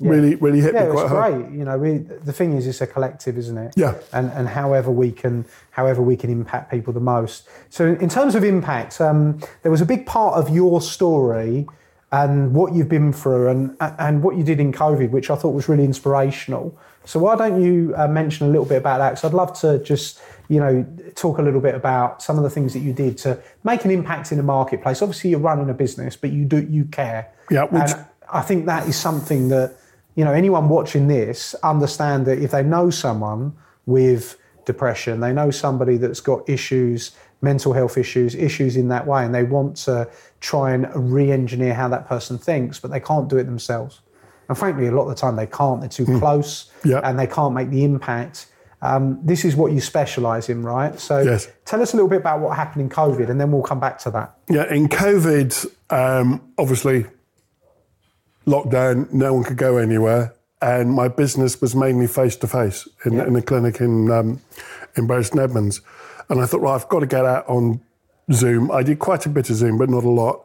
s 0.00 0.06
really, 0.06 0.34
really 0.36 0.60
hit 0.60 0.74
Yeah, 0.74 0.86
me 0.86 0.92
quite 0.92 1.08
hard. 1.08 1.34
great. 1.34 1.58
You 1.58 1.64
know, 1.64 1.78
we, 1.78 1.98
the 1.98 2.32
thing 2.32 2.52
is, 2.56 2.66
it's 2.66 2.80
a 2.80 2.86
collective, 2.86 3.38
isn't 3.38 3.56
it? 3.58 3.72
Yeah. 3.76 3.94
And 4.12 4.30
and 4.32 4.48
however 4.48 4.90
we 4.90 5.10
can, 5.12 5.44
however 5.70 6.02
we 6.02 6.16
can 6.16 6.30
impact 6.30 6.70
people 6.70 6.92
the 6.92 7.00
most. 7.00 7.48
So 7.70 7.86
in 7.86 8.08
terms 8.08 8.34
of 8.34 8.44
impact, 8.44 9.00
um, 9.00 9.38
there 9.62 9.72
was 9.72 9.80
a 9.80 9.86
big 9.86 10.04
part 10.06 10.34
of 10.38 10.54
your 10.54 10.80
story 10.80 11.66
and 12.12 12.54
what 12.54 12.72
you've 12.74 12.88
been 12.88 13.12
through 13.12 13.48
and 13.48 13.76
and 13.80 14.22
what 14.22 14.36
you 14.36 14.44
did 14.44 14.60
in 14.60 14.72
COVID, 14.72 15.10
which 15.10 15.30
I 15.30 15.36
thought 15.36 15.54
was 15.54 15.68
really 15.68 15.84
inspirational. 15.84 16.76
So 17.04 17.20
why 17.20 17.36
don't 17.36 17.62
you 17.62 17.94
uh, 17.96 18.08
mention 18.08 18.46
a 18.48 18.50
little 18.50 18.66
bit 18.66 18.78
about 18.78 18.98
that? 18.98 19.10
Because 19.10 19.24
I'd 19.24 19.34
love 19.34 19.58
to 19.60 19.78
just 19.82 20.20
you 20.48 20.60
know 20.60 20.84
talk 21.14 21.38
a 21.38 21.42
little 21.42 21.60
bit 21.60 21.74
about 21.74 22.22
some 22.22 22.36
of 22.36 22.44
the 22.44 22.50
things 22.50 22.72
that 22.74 22.80
you 22.80 22.92
did 22.92 23.16
to 23.18 23.38
make 23.64 23.84
an 23.84 23.90
impact 23.90 24.30
in 24.32 24.36
the 24.38 24.44
marketplace. 24.44 25.00
Obviously, 25.02 25.30
you're 25.30 25.40
running 25.40 25.70
a 25.70 25.74
business, 25.74 26.16
but 26.16 26.30
you 26.30 26.44
do 26.44 26.58
you 26.68 26.84
care. 26.84 27.28
Yeah, 27.50 27.64
which- 27.64 27.92
And 27.92 28.04
I 28.32 28.42
think 28.42 28.66
that 28.66 28.88
is 28.88 28.96
something 28.96 29.48
that 29.50 29.76
you 30.16 30.24
know 30.24 30.32
anyone 30.32 30.68
watching 30.68 31.06
this 31.08 31.54
understand 31.62 32.26
that 32.26 32.38
if 32.42 32.50
they 32.50 32.62
know 32.64 32.90
someone 32.90 33.52
with 33.86 34.36
depression, 34.64 35.20
they 35.20 35.32
know 35.32 35.50
somebody 35.52 35.96
that's 35.96 36.20
got 36.20 36.48
issues, 36.48 37.12
mental 37.40 37.72
health 37.72 37.96
issues, 37.96 38.34
issues 38.34 38.76
in 38.76 38.88
that 38.88 39.06
way, 39.06 39.24
and 39.24 39.32
they 39.32 39.44
want 39.44 39.76
to 39.76 40.08
try 40.40 40.72
and 40.72 40.88
re-engineer 41.12 41.72
how 41.74 41.88
that 41.88 42.08
person 42.08 42.36
thinks, 42.36 42.80
but 42.80 42.90
they 42.90 42.98
can't 42.98 43.28
do 43.28 43.36
it 43.36 43.44
themselves. 43.44 44.00
And 44.48 44.58
frankly, 44.58 44.86
a 44.88 44.90
lot 44.92 45.02
of 45.02 45.08
the 45.10 45.14
time 45.14 45.36
they 45.36 45.46
can't. 45.46 45.80
They're 45.80 45.88
too 45.88 46.18
close, 46.18 46.70
Yeah. 46.84 47.00
and 47.04 47.16
they 47.18 47.26
can't 47.28 47.54
make 47.54 47.70
the 47.70 47.84
impact. 47.84 48.46
Um, 48.82 49.18
this 49.22 49.44
is 49.44 49.54
what 49.56 49.72
you 49.72 49.80
specialise 49.80 50.48
in, 50.48 50.62
right? 50.62 50.98
So, 50.98 51.20
Yes. 51.20 51.48
tell 51.64 51.80
us 51.82 51.92
a 51.92 51.96
little 51.96 52.08
bit 52.08 52.20
about 52.20 52.40
what 52.40 52.56
happened 52.56 52.82
in 52.82 52.88
COVID, 52.88 53.28
and 53.30 53.40
then 53.40 53.50
we'll 53.52 53.62
come 53.62 53.80
back 53.80 53.98
to 54.00 54.10
that. 54.10 54.34
Yeah, 54.48 54.72
in 54.72 54.88
COVID, 54.88 55.66
um, 55.90 56.40
obviously, 56.58 57.06
lockdown, 58.46 59.12
no 59.12 59.34
one 59.34 59.44
could 59.44 59.56
go 59.56 59.76
anywhere, 59.76 60.34
and 60.62 60.92
my 60.92 61.08
business 61.08 61.60
was 61.60 61.74
mainly 61.74 62.06
face 62.06 62.36
to 62.36 62.46
face 62.46 62.88
in 63.04 63.20
in 63.20 63.36
a 63.36 63.42
clinic 63.42 63.80
in 63.80 64.10
um, 64.10 64.40
in 64.96 65.06
Bury 65.06 65.24
Edmunds. 65.38 65.80
And 66.28 66.40
I 66.40 66.46
thought, 66.46 66.60
well, 66.60 66.72
I've 66.72 66.88
got 66.88 67.00
to 67.00 67.06
get 67.06 67.24
out 67.24 67.48
on 67.48 67.80
Zoom. 68.32 68.70
I 68.70 68.82
did 68.82 68.98
quite 68.98 69.26
a 69.26 69.28
bit 69.28 69.48
of 69.50 69.56
Zoom, 69.56 69.78
but 69.78 69.88
not 69.88 70.02
a 70.02 70.10
lot. 70.10 70.44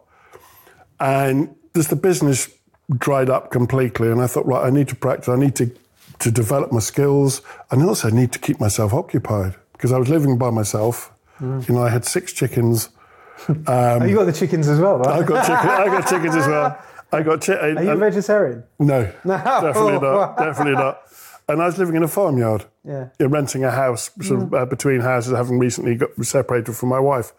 And 1.00 1.56
just 1.76 1.90
the 1.90 1.96
business 1.96 2.50
dried 2.98 3.30
up 3.30 3.52
completely, 3.52 4.12
and 4.12 4.22
I 4.22 4.28
thought, 4.28 4.46
right, 4.46 4.66
I 4.66 4.70
need 4.70 4.90
to 4.90 4.96
practice. 4.96 5.30
I 5.30 5.38
need 5.38 5.56
to 5.56 5.72
to 6.20 6.32
develop 6.32 6.72
my 6.72 6.80
skills, 6.80 7.42
and 7.72 7.82
also 7.84 8.10
I 8.10 8.12
need 8.12 8.32
to 8.34 8.40
keep 8.40 8.60
myself 8.60 8.94
occupied 8.94 9.56
because 9.74 9.92
I 9.92 9.98
was 9.98 10.10
living 10.10 10.38
by 10.38 10.50
myself. 10.50 11.12
You 11.40 11.64
know, 11.70 11.84
I 11.84 11.90
had 11.90 12.06
six 12.06 12.34
chickens. 12.34 12.90
oh, 13.68 14.06
you 14.06 14.16
got 14.16 14.26
the 14.26 14.34
chickens 14.34 14.68
as 14.68 14.80
well, 14.80 15.00
right? 15.00 15.24
I 15.24 15.24
got 15.24 15.42
chicken. 15.42 15.70
I 15.70 15.86
got 15.88 16.08
chickens 16.08 16.36
as 16.36 16.46
well. 16.46 16.78
I 17.12 17.24
got 17.24 17.42
chicken. 17.42 17.78
Are 17.78 17.84
you 17.84 17.92
a 17.92 17.96
vegetarian? 17.96 18.64
no, 18.80 19.12
definitely 19.26 20.00
not. 20.00 20.38
Definitely 20.38 20.74
not. 20.74 21.02
And 21.48 21.62
I 21.62 21.66
was 21.66 21.78
living 21.78 21.96
in 21.96 22.04
a 22.04 22.08
farmyard. 22.08 22.66
Yeah. 22.84 23.10
renting 23.20 23.64
a 23.64 23.72
house 23.72 24.10
sort 24.22 24.44
of 24.44 24.54
uh, 24.54 24.66
between 24.66 25.02
houses, 25.02 25.34
having 25.36 25.60
recently 25.60 25.96
got 25.96 26.10
separated 26.24 26.76
from 26.76 26.90
my 26.90 27.00
wife. 27.00 27.34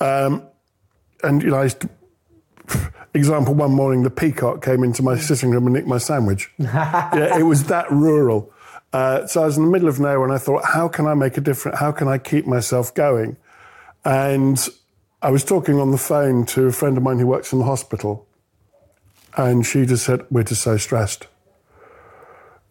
Um, 0.00 0.46
and 1.22 1.42
you 1.42 1.50
know, 1.50 1.56
I 1.56 1.64
used 1.64 1.80
to, 1.80 1.88
example, 3.14 3.54
one 3.54 3.72
morning 3.72 4.02
the 4.02 4.10
peacock 4.10 4.62
came 4.62 4.82
into 4.82 5.02
my 5.02 5.16
sitting 5.16 5.50
room 5.50 5.66
and 5.66 5.74
nicked 5.74 5.86
my 5.86 5.98
sandwich. 5.98 6.50
yeah, 6.58 7.38
it 7.38 7.44
was 7.44 7.64
that 7.64 7.90
rural. 7.90 8.52
Uh, 8.92 9.26
so 9.26 9.42
I 9.42 9.46
was 9.46 9.56
in 9.56 9.64
the 9.64 9.70
middle 9.70 9.88
of 9.88 9.98
nowhere, 9.98 10.24
and 10.24 10.32
I 10.32 10.38
thought, 10.38 10.64
how 10.64 10.88
can 10.88 11.06
I 11.06 11.14
make 11.14 11.36
a 11.36 11.40
difference? 11.40 11.78
How 11.78 11.90
can 11.92 12.06
I 12.06 12.18
keep 12.18 12.46
myself 12.46 12.94
going? 12.94 13.36
And 14.04 14.68
I 15.22 15.30
was 15.30 15.44
talking 15.44 15.80
on 15.80 15.90
the 15.90 15.98
phone 15.98 16.44
to 16.46 16.66
a 16.66 16.72
friend 16.72 16.96
of 16.96 17.02
mine 17.02 17.18
who 17.18 17.26
works 17.26 17.52
in 17.52 17.58
the 17.58 17.64
hospital, 17.64 18.28
and 19.36 19.64
she 19.66 19.86
just 19.86 20.04
said, 20.04 20.24
"We're 20.30 20.44
just 20.44 20.62
so 20.62 20.76
stressed." 20.76 21.26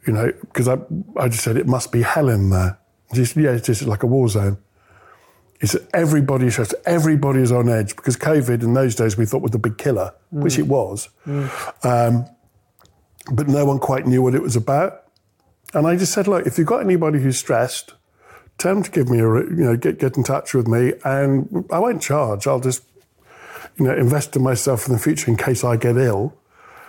You 0.06 0.13
know, 0.13 0.32
because 0.41 0.67
I, 0.67 0.78
I 1.15 1.30
just 1.30 1.43
said 1.43 1.56
it 1.56 1.67
must 1.67 1.91
be 1.91 2.02
hell 2.02 2.28
in 2.28 2.49
there. 2.49 2.78
She 3.15 3.23
said, 3.26 3.43
yeah, 3.43 3.52
it's 3.52 3.67
just 3.67 3.84
like 3.84 4.04
a 4.04 4.08
war 4.08 4.28
zone. 4.28 4.58
He 5.62 5.67
said 5.67 5.88
everybody's 5.93 6.54
stressed, 6.54 6.76
everybody 6.86 7.41
is 7.41 7.52
on 7.52 7.69
edge 7.69 7.95
because 7.95 8.17
COVID 8.17 8.63
in 8.63 8.73
those 8.73 8.95
days 8.95 9.15
we 9.15 9.26
thought 9.26 9.41
was 9.41 9.52
the 9.52 9.60
big 9.60 9.78
killer, 9.78 10.13
which 10.30 10.60
it 10.60 10.67
was, 10.67 11.08
um, 11.84 12.26
but 13.32 13.47
no 13.47 13.65
one 13.65 13.80
quite 13.80 14.06
knew 14.06 14.21
what 14.21 14.36
it 14.36 14.41
was 14.41 14.58
about. 14.58 15.04
And 15.73 15.88
I 15.88 15.95
just 15.95 16.12
said, 16.12 16.28
look, 16.28 16.45
if 16.45 16.58
you've 16.58 16.67
got 16.67 16.82
anybody 16.82 17.19
who's 17.19 17.38
stressed, 17.38 17.93
tell 18.58 18.73
them 18.73 18.84
to 18.84 18.91
give 18.91 19.10
me 19.10 19.19
a, 19.19 19.23
you 19.23 19.63
know, 19.63 19.78
get 19.78 19.99
get 19.99 20.17
in 20.17 20.23
touch 20.23 20.54
with 20.54 20.67
me, 20.67 20.93
and 21.06 21.65
I 21.71 21.80
won't 21.80 22.02
charge. 22.02 22.45
I'll 22.45 22.60
just, 22.60 22.84
you 23.78 23.86
know, 23.86 23.95
invest 23.95 24.36
in 24.36 24.43
myself 24.43 24.86
in 24.88 24.93
the 24.93 24.99
future 24.99 25.32
in 25.32 25.38
case 25.38 25.63
I 25.63 25.78
get 25.78 25.95
ill. 25.95 26.36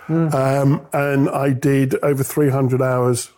Um, 0.07 0.85
and 0.93 1.29
I 1.29 1.51
did 1.51 1.95
over 2.03 2.23
300 2.23 2.81
hours 2.81 3.31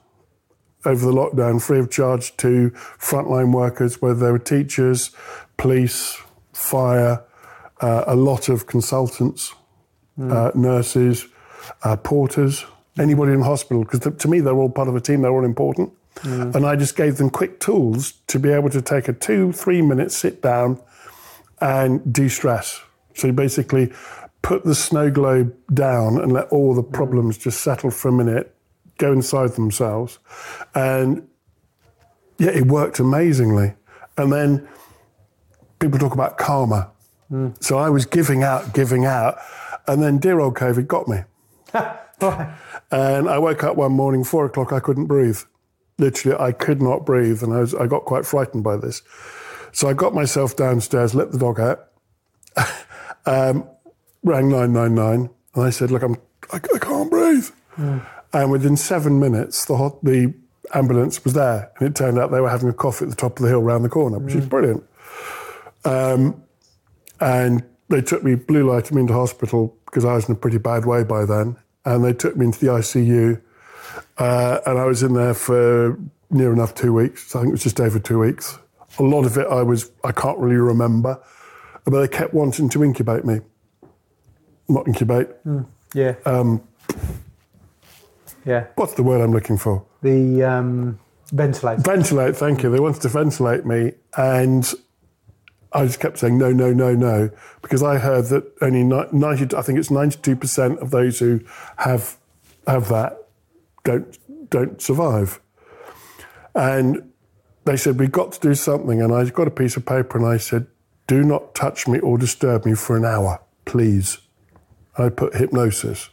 over 0.86 1.06
the 1.06 1.12
lockdown, 1.12 1.62
free 1.62 1.80
of 1.80 1.90
charge 1.90 2.36
to 2.38 2.72
frontline 3.00 3.54
workers, 3.54 4.02
whether 4.02 4.20
they 4.26 4.32
were 4.32 4.40
teachers, 4.40 5.12
police, 5.58 6.18
fire, 6.54 7.24
uh, 7.82 8.04
a 8.08 8.16
lot 8.16 8.50
of 8.50 8.68
consultants, 8.68 9.54
uh, 10.22 10.52
nurses, 10.56 11.28
uh, 11.84 11.96
porters, 11.98 12.66
anybody 12.98 13.34
in 13.34 13.42
hospital, 13.42 13.84
because 13.84 14.00
to 14.18 14.28
me 14.28 14.40
they're 14.40 14.56
all 14.56 14.70
part 14.70 14.88
of 14.88 14.96
a 14.96 15.02
team, 15.02 15.22
they're 15.22 15.32
all 15.32 15.46
important. 15.46 15.92
And 16.24 16.66
I 16.66 16.76
just 16.76 16.96
gave 16.96 17.18
them 17.18 17.30
quick 17.30 17.60
tools 17.60 18.14
to 18.28 18.40
be 18.40 18.50
able 18.50 18.72
to 18.72 18.82
take 18.82 19.08
a 19.08 19.14
two, 19.14 19.52
three 19.52 19.84
minute 19.84 20.12
sit 20.12 20.42
down 20.42 20.82
and 21.62 22.12
de 22.12 22.28
stress. 22.28 22.82
So 23.14 23.32
basically 23.32 23.94
put 24.48 24.64
the 24.64 24.74
snow 24.74 25.12
globe 25.12 25.54
down 25.74 26.18
and 26.18 26.32
let 26.32 26.48
all 26.54 26.74
the 26.74 26.82
problems 26.82 27.38
just 27.38 27.60
settle 27.60 27.92
for 27.92 28.08
a 28.08 28.14
minute, 28.14 28.56
go 28.98 29.12
inside 29.12 29.52
themselves. 29.52 30.20
And 30.74 31.28
yeah, 32.38 32.52
it 32.52 32.68
worked 32.68 33.00
amazingly. 33.00 33.74
And 34.16 34.32
then 34.32 34.66
people 35.80 36.00
talk 36.00 36.14
about 36.14 36.38
karma. 36.38 36.90
So 37.60 37.78
I 37.78 37.90
was 37.90 38.06
giving 38.06 38.42
out, 38.42 38.74
giving 38.74 39.04
out, 39.04 39.38
and 39.86 40.02
then 40.02 40.18
dear 40.18 40.40
old 40.40 40.56
COVID 40.56 40.88
got 40.88 41.10
me. 41.10 41.20
And 42.90 43.30
I 43.30 43.38
woke 43.38 43.66
up 43.66 43.76
one 43.76 43.92
morning, 43.92 44.24
four 44.24 44.46
o'clock, 44.46 44.72
I 44.72 44.80
couldn't 44.80 45.08
breathe. 45.08 45.40
Literally, 46.00 46.38
I 46.40 46.54
could 46.54 46.82
not 46.82 47.06
breathe, 47.06 47.44
and 47.44 47.54
I, 47.54 47.60
was, 47.60 47.76
I 47.76 47.86
got 47.86 48.06
quite 48.06 48.26
frightened 48.26 48.64
by 48.64 48.78
this. 48.78 49.02
So 49.74 49.90
I 49.90 49.94
got 49.94 50.16
myself 50.16 50.56
downstairs, 50.56 51.14
let 51.14 51.34
the 51.34 51.38
dog 51.38 51.60
out, 51.60 51.90
um, 53.26 53.70
rang 54.24 54.50
999, 54.50 55.30
and 55.56 55.64
I 55.64 55.70
said, 55.70 55.92
Look, 55.92 56.04
I'm, 56.04 56.16
I, 56.52 56.58
I 56.58 56.80
can't 56.80 57.10
breathe. 57.10 57.50
And 58.34 58.52
within 58.52 58.76
seven 58.76 59.20
minutes, 59.20 59.66
the, 59.66 59.78
hot, 59.78 60.04
the 60.04 60.34
ambulance 60.74 61.24
was 61.24 61.34
there, 61.34 61.72
and 61.78 61.88
it 61.88 61.96
turned 61.96 62.20
out 62.20 62.32
they 62.32 62.42
were 62.42 62.50
having 62.50 62.70
a 62.70 62.74
coffee 62.74 63.06
at 63.06 63.10
the 63.10 63.16
top 63.16 63.40
of 63.40 63.44
the 63.44 63.50
hill 63.50 63.62
round 63.62 63.86
the 63.86 63.90
corner, 63.90 64.20
which 64.20 64.36
is 64.36 64.46
brilliant. 64.46 64.84
Um, 65.86 66.44
and 67.20 67.64
they 67.90 68.02
took 68.02 68.24
me, 68.24 68.36
blue 68.36 68.70
lighted 68.70 68.94
me 68.94 69.02
into 69.02 69.14
hospital 69.14 69.76
because 69.86 70.06
I 70.06 70.14
was 70.14 70.28
in 70.28 70.34
a 70.36 70.38
pretty 70.38 70.58
bad 70.58 70.86
way 70.86 71.04
by 71.04 71.26
then. 71.26 71.56
And 71.86 72.04
they 72.04 72.14
took 72.14 72.36
me 72.36 72.46
into 72.46 72.60
the 72.60 72.68
ICU. 72.68 73.42
Uh, 74.18 74.60
and 74.66 74.78
I 74.78 74.86
was 74.86 75.04
in 75.04 75.14
there 75.14 75.34
for 75.34 75.98
near 76.30 76.52
enough 76.52 76.76
two 76.76 76.94
weeks. 76.94 77.36
I 77.36 77.40
think 77.40 77.50
it 77.50 77.54
was 77.54 77.64
just 77.64 77.80
over 77.80 78.00
two 78.00 78.20
weeks. 78.20 78.60
A 79.00 79.04
lot 79.04 79.26
of 79.26 79.38
it 79.38 79.48
I 79.48 79.64
was, 79.64 79.90
I 80.04 80.12
can't 80.12 80.38
really 80.40 80.58
remember. 80.58 81.20
But 81.86 82.02
they 82.02 82.08
kept 82.08 82.34
wanting 82.34 82.68
to 82.70 82.84
incubate 82.84 83.24
me. 83.24 83.40
Not 84.68 84.88
incubate. 84.88 85.30
Yeah. 85.94 86.16
Um, 86.26 86.62
yeah. 88.46 88.68
what's 88.76 88.94
the 88.94 89.04
word 89.04 89.22
I'm 89.22 89.32
looking 89.32 89.58
for? 89.58 89.86
The 90.02 90.44
um, 90.44 91.00
ventilator. 91.32 91.82
Ventilate, 91.82 92.36
thank 92.36 92.64
you. 92.64 92.70
They 92.70 92.80
wanted 92.80 93.02
to 93.02 93.10
ventilate 93.10 93.66
me, 93.66 93.94
and 94.16 94.72
I 95.74 95.86
just 95.86 96.00
kept 96.00 96.20
saying 96.20 96.38
no, 96.38 96.52
no, 96.52 96.74
no, 96.74 96.94
no, 96.94 97.30
because 97.62 97.84
I 97.84 97.98
heard 97.98 98.26
that 98.26 98.52
only 98.62 98.84
ninety, 98.84 99.56
I 99.56 99.62
think 99.62 99.80
it's 99.80 99.92
ninety-two 99.92 100.36
percent 100.36 100.80
of 100.80 100.92
those 100.92 101.20
who 101.20 101.42
have 101.78 102.18
have 102.68 102.90
that 102.90 103.18
don't 103.84 104.18
don't 104.50 104.82
survive, 104.82 105.40
and 106.56 107.12
they 107.68 107.78
said, 107.78 108.00
We've 108.00 108.12
got 108.12 108.32
to 108.32 108.40
do 108.40 108.56
something. 108.56 109.02
And 109.02 109.14
I 109.14 109.30
got 109.30 109.48
a 109.48 109.52
piece 109.52 109.78
of 109.78 109.86
paper 109.86 110.18
and 110.18 110.26
I 110.26 110.38
said, 110.38 110.68
Do 111.06 111.24
not 111.24 111.54
touch 111.54 111.88
me 111.88 112.00
or 112.00 112.18
disturb 112.18 112.66
me 112.66 112.74
for 112.74 112.98
an 112.98 113.06
hour, 113.06 113.42
please. 113.66 114.18
I 114.98 115.10
put 115.10 115.36
hypnosis. 115.36 116.10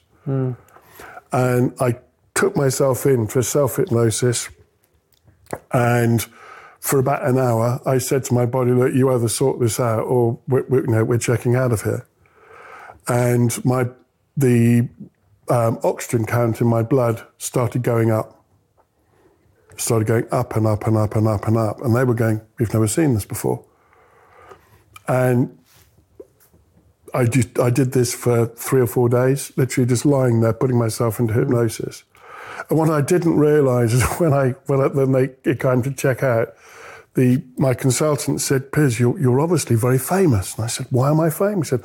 And 1.32 1.74
I 1.80 1.98
took 2.34 2.56
myself 2.56 3.06
in 3.06 3.26
for 3.26 3.42
self 3.42 3.76
hypnosis. 3.76 4.48
And 5.72 6.24
for 6.80 6.98
about 6.98 7.24
an 7.24 7.38
hour, 7.38 7.80
I 7.86 7.98
said 7.98 8.24
to 8.24 8.34
my 8.34 8.46
body, 8.46 8.72
Look, 8.72 8.92
you 8.94 9.10
either 9.10 9.28
sort 9.28 9.60
this 9.60 9.80
out 9.80 10.04
or 10.04 10.38
we're, 10.48 10.64
we're, 10.68 10.80
you 10.82 10.86
know, 10.88 11.04
we're 11.04 11.18
checking 11.18 11.56
out 11.56 11.72
of 11.72 11.82
here. 11.82 12.06
And 13.08 13.64
my, 13.64 13.88
the 14.36 14.88
um, 15.48 15.78
oxygen 15.82 16.26
count 16.26 16.60
in 16.60 16.66
my 16.66 16.82
blood 16.82 17.26
started 17.38 17.82
going 17.82 18.10
up. 18.10 18.44
Started 19.76 20.06
going 20.06 20.26
up 20.30 20.56
and 20.56 20.66
up 20.66 20.86
and 20.86 20.96
up 20.96 21.16
and 21.16 21.26
up 21.26 21.48
and 21.48 21.56
up. 21.56 21.80
And 21.82 21.96
they 21.96 22.04
were 22.04 22.14
going, 22.14 22.40
We've 22.58 22.72
never 22.72 22.86
seen 22.86 23.14
this 23.14 23.24
before. 23.24 23.64
And 25.08 25.58
I 27.14 27.26
just 27.26 27.58
I 27.60 27.70
did 27.70 27.92
this 27.92 28.12
for 28.12 28.46
three 28.46 28.80
or 28.80 28.88
four 28.88 29.08
days, 29.08 29.52
literally 29.56 29.88
just 29.88 30.04
lying 30.04 30.40
there, 30.40 30.52
putting 30.52 30.76
myself 30.76 31.20
into 31.20 31.32
hypnosis. 31.32 32.02
And 32.68 32.78
what 32.78 32.90
I 32.90 33.00
didn't 33.00 33.36
realise 33.38 33.92
is 33.92 34.02
when 34.18 34.32
I 34.32 34.50
when 34.66 34.80
I, 34.80 34.88
then 34.88 35.12
they 35.12 35.30
it 35.48 35.60
came 35.60 35.82
to 35.82 35.92
check 35.92 36.22
out, 36.24 36.54
the 37.14 37.42
my 37.56 37.72
consultant 37.72 38.40
said, 38.40 38.72
"Piers, 38.72 38.98
you're, 38.98 39.18
you're 39.18 39.40
obviously 39.40 39.76
very 39.76 39.98
famous." 39.98 40.56
And 40.56 40.64
I 40.64 40.66
said, 40.66 40.88
"Why 40.90 41.10
am 41.10 41.20
I 41.20 41.30
famous?" 41.30 41.70
He 41.70 41.76
said, 41.76 41.84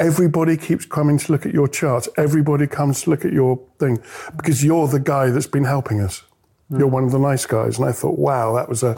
"Everybody 0.00 0.56
keeps 0.56 0.84
coming 0.84 1.18
to 1.18 1.32
look 1.32 1.46
at 1.46 1.54
your 1.54 1.68
charts. 1.68 2.08
Everybody 2.16 2.66
comes 2.66 3.02
to 3.02 3.10
look 3.10 3.24
at 3.24 3.32
your 3.32 3.60
thing 3.78 4.02
because 4.36 4.64
you're 4.64 4.88
the 4.88 4.98
guy 4.98 5.30
that's 5.30 5.46
been 5.46 5.64
helping 5.64 6.00
us. 6.00 6.24
Hmm. 6.68 6.80
You're 6.80 6.88
one 6.88 7.04
of 7.04 7.12
the 7.12 7.20
nice 7.20 7.46
guys." 7.46 7.78
And 7.78 7.86
I 7.86 7.92
thought, 7.92 8.18
"Wow, 8.18 8.54
that 8.56 8.68
was 8.68 8.82
a 8.82 8.96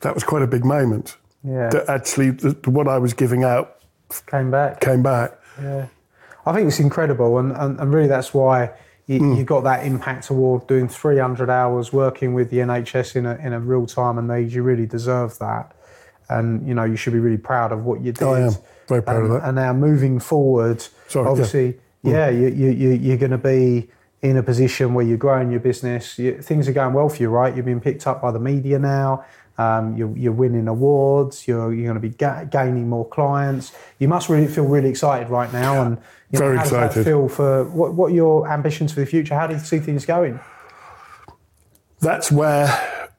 that 0.00 0.14
was 0.14 0.24
quite 0.24 0.42
a 0.42 0.46
big 0.46 0.64
moment." 0.64 1.18
Yeah. 1.44 1.68
That 1.68 1.88
actually, 1.88 2.30
the, 2.30 2.70
what 2.70 2.88
I 2.88 2.98
was 2.98 3.12
giving 3.12 3.44
out 3.44 3.81
Came 4.20 4.50
back. 4.50 4.80
came 4.80 5.02
back. 5.02 5.38
Yeah. 5.60 5.86
I 6.44 6.52
think 6.52 6.68
it's 6.68 6.80
incredible, 6.80 7.38
and, 7.38 7.52
and, 7.52 7.78
and 7.78 7.94
really 7.94 8.08
that's 8.08 8.34
why 8.34 8.72
you, 9.06 9.20
mm. 9.20 9.36
you 9.36 9.44
got 9.44 9.62
that 9.64 9.84
impact 9.84 10.30
award 10.30 10.66
doing 10.66 10.88
300 10.88 11.50
hours 11.50 11.92
working 11.92 12.34
with 12.34 12.50
the 12.50 12.58
NHS 12.58 13.16
in 13.16 13.26
a, 13.26 13.34
in 13.36 13.52
a 13.52 13.60
real 13.60 13.86
time 13.86 14.18
and 14.18 14.28
need. 14.28 14.52
You 14.52 14.62
really 14.62 14.86
deserve 14.86 15.38
that. 15.38 15.72
And, 16.28 16.66
you 16.66 16.74
know, 16.74 16.84
you 16.84 16.96
should 16.96 17.12
be 17.12 17.18
really 17.18 17.38
proud 17.38 17.72
of 17.72 17.84
what 17.84 18.00
you 18.00 18.12
did. 18.12 18.26
I 18.26 18.40
am 18.40 18.52
very 18.88 19.02
proud 19.02 19.24
of 19.24 19.30
that. 19.30 19.44
And 19.44 19.56
now 19.56 19.72
moving 19.72 20.18
forward, 20.18 20.86
Sorry, 21.08 21.24
yeah. 21.24 21.30
obviously, 21.30 21.72
mm. 21.72 22.12
yeah, 22.12 22.30
you, 22.30 22.48
you, 22.48 22.70
you, 22.70 22.90
you're 22.90 23.16
going 23.16 23.32
to 23.32 23.38
be 23.38 23.88
in 24.22 24.36
a 24.36 24.42
position 24.42 24.94
where 24.94 25.04
you're 25.04 25.18
growing 25.18 25.50
your 25.50 25.60
business. 25.60 26.18
You, 26.18 26.40
things 26.40 26.68
are 26.68 26.72
going 26.72 26.94
well 26.94 27.08
for 27.08 27.22
you, 27.22 27.28
right? 27.28 27.54
You're 27.54 27.64
being 27.64 27.80
picked 27.80 28.06
up 28.06 28.22
by 28.22 28.30
the 28.30 28.38
media 28.38 28.78
now. 28.78 29.24
Um, 29.58 29.96
you're, 29.96 30.16
you're 30.16 30.32
winning 30.32 30.66
awards. 30.66 31.46
You're, 31.46 31.72
you're 31.74 31.84
going 31.84 32.00
to 32.02 32.08
be 32.08 32.14
ga- 32.14 32.44
gaining 32.44 32.88
more 32.88 33.06
clients. 33.08 33.72
You 33.98 34.08
must 34.08 34.28
really 34.28 34.46
feel 34.48 34.64
really 34.64 34.88
excited 34.88 35.28
right 35.28 35.52
now. 35.52 35.82
And 35.82 35.98
you 36.30 36.38
know, 36.38 36.46
Very 36.46 36.56
how 36.56 36.62
does 36.62 36.72
that 36.72 36.86
excited. 36.86 37.04
feel 37.04 37.28
for 37.28 37.64
what, 37.64 37.94
what 37.94 38.12
are 38.12 38.14
your 38.14 38.48
ambitions 38.48 38.92
for 38.92 39.00
the 39.00 39.06
future? 39.06 39.34
How 39.34 39.46
do 39.46 39.54
you 39.54 39.60
see 39.60 39.78
things 39.78 40.06
going? 40.06 40.40
that's 42.02 42.32
where 42.32 43.10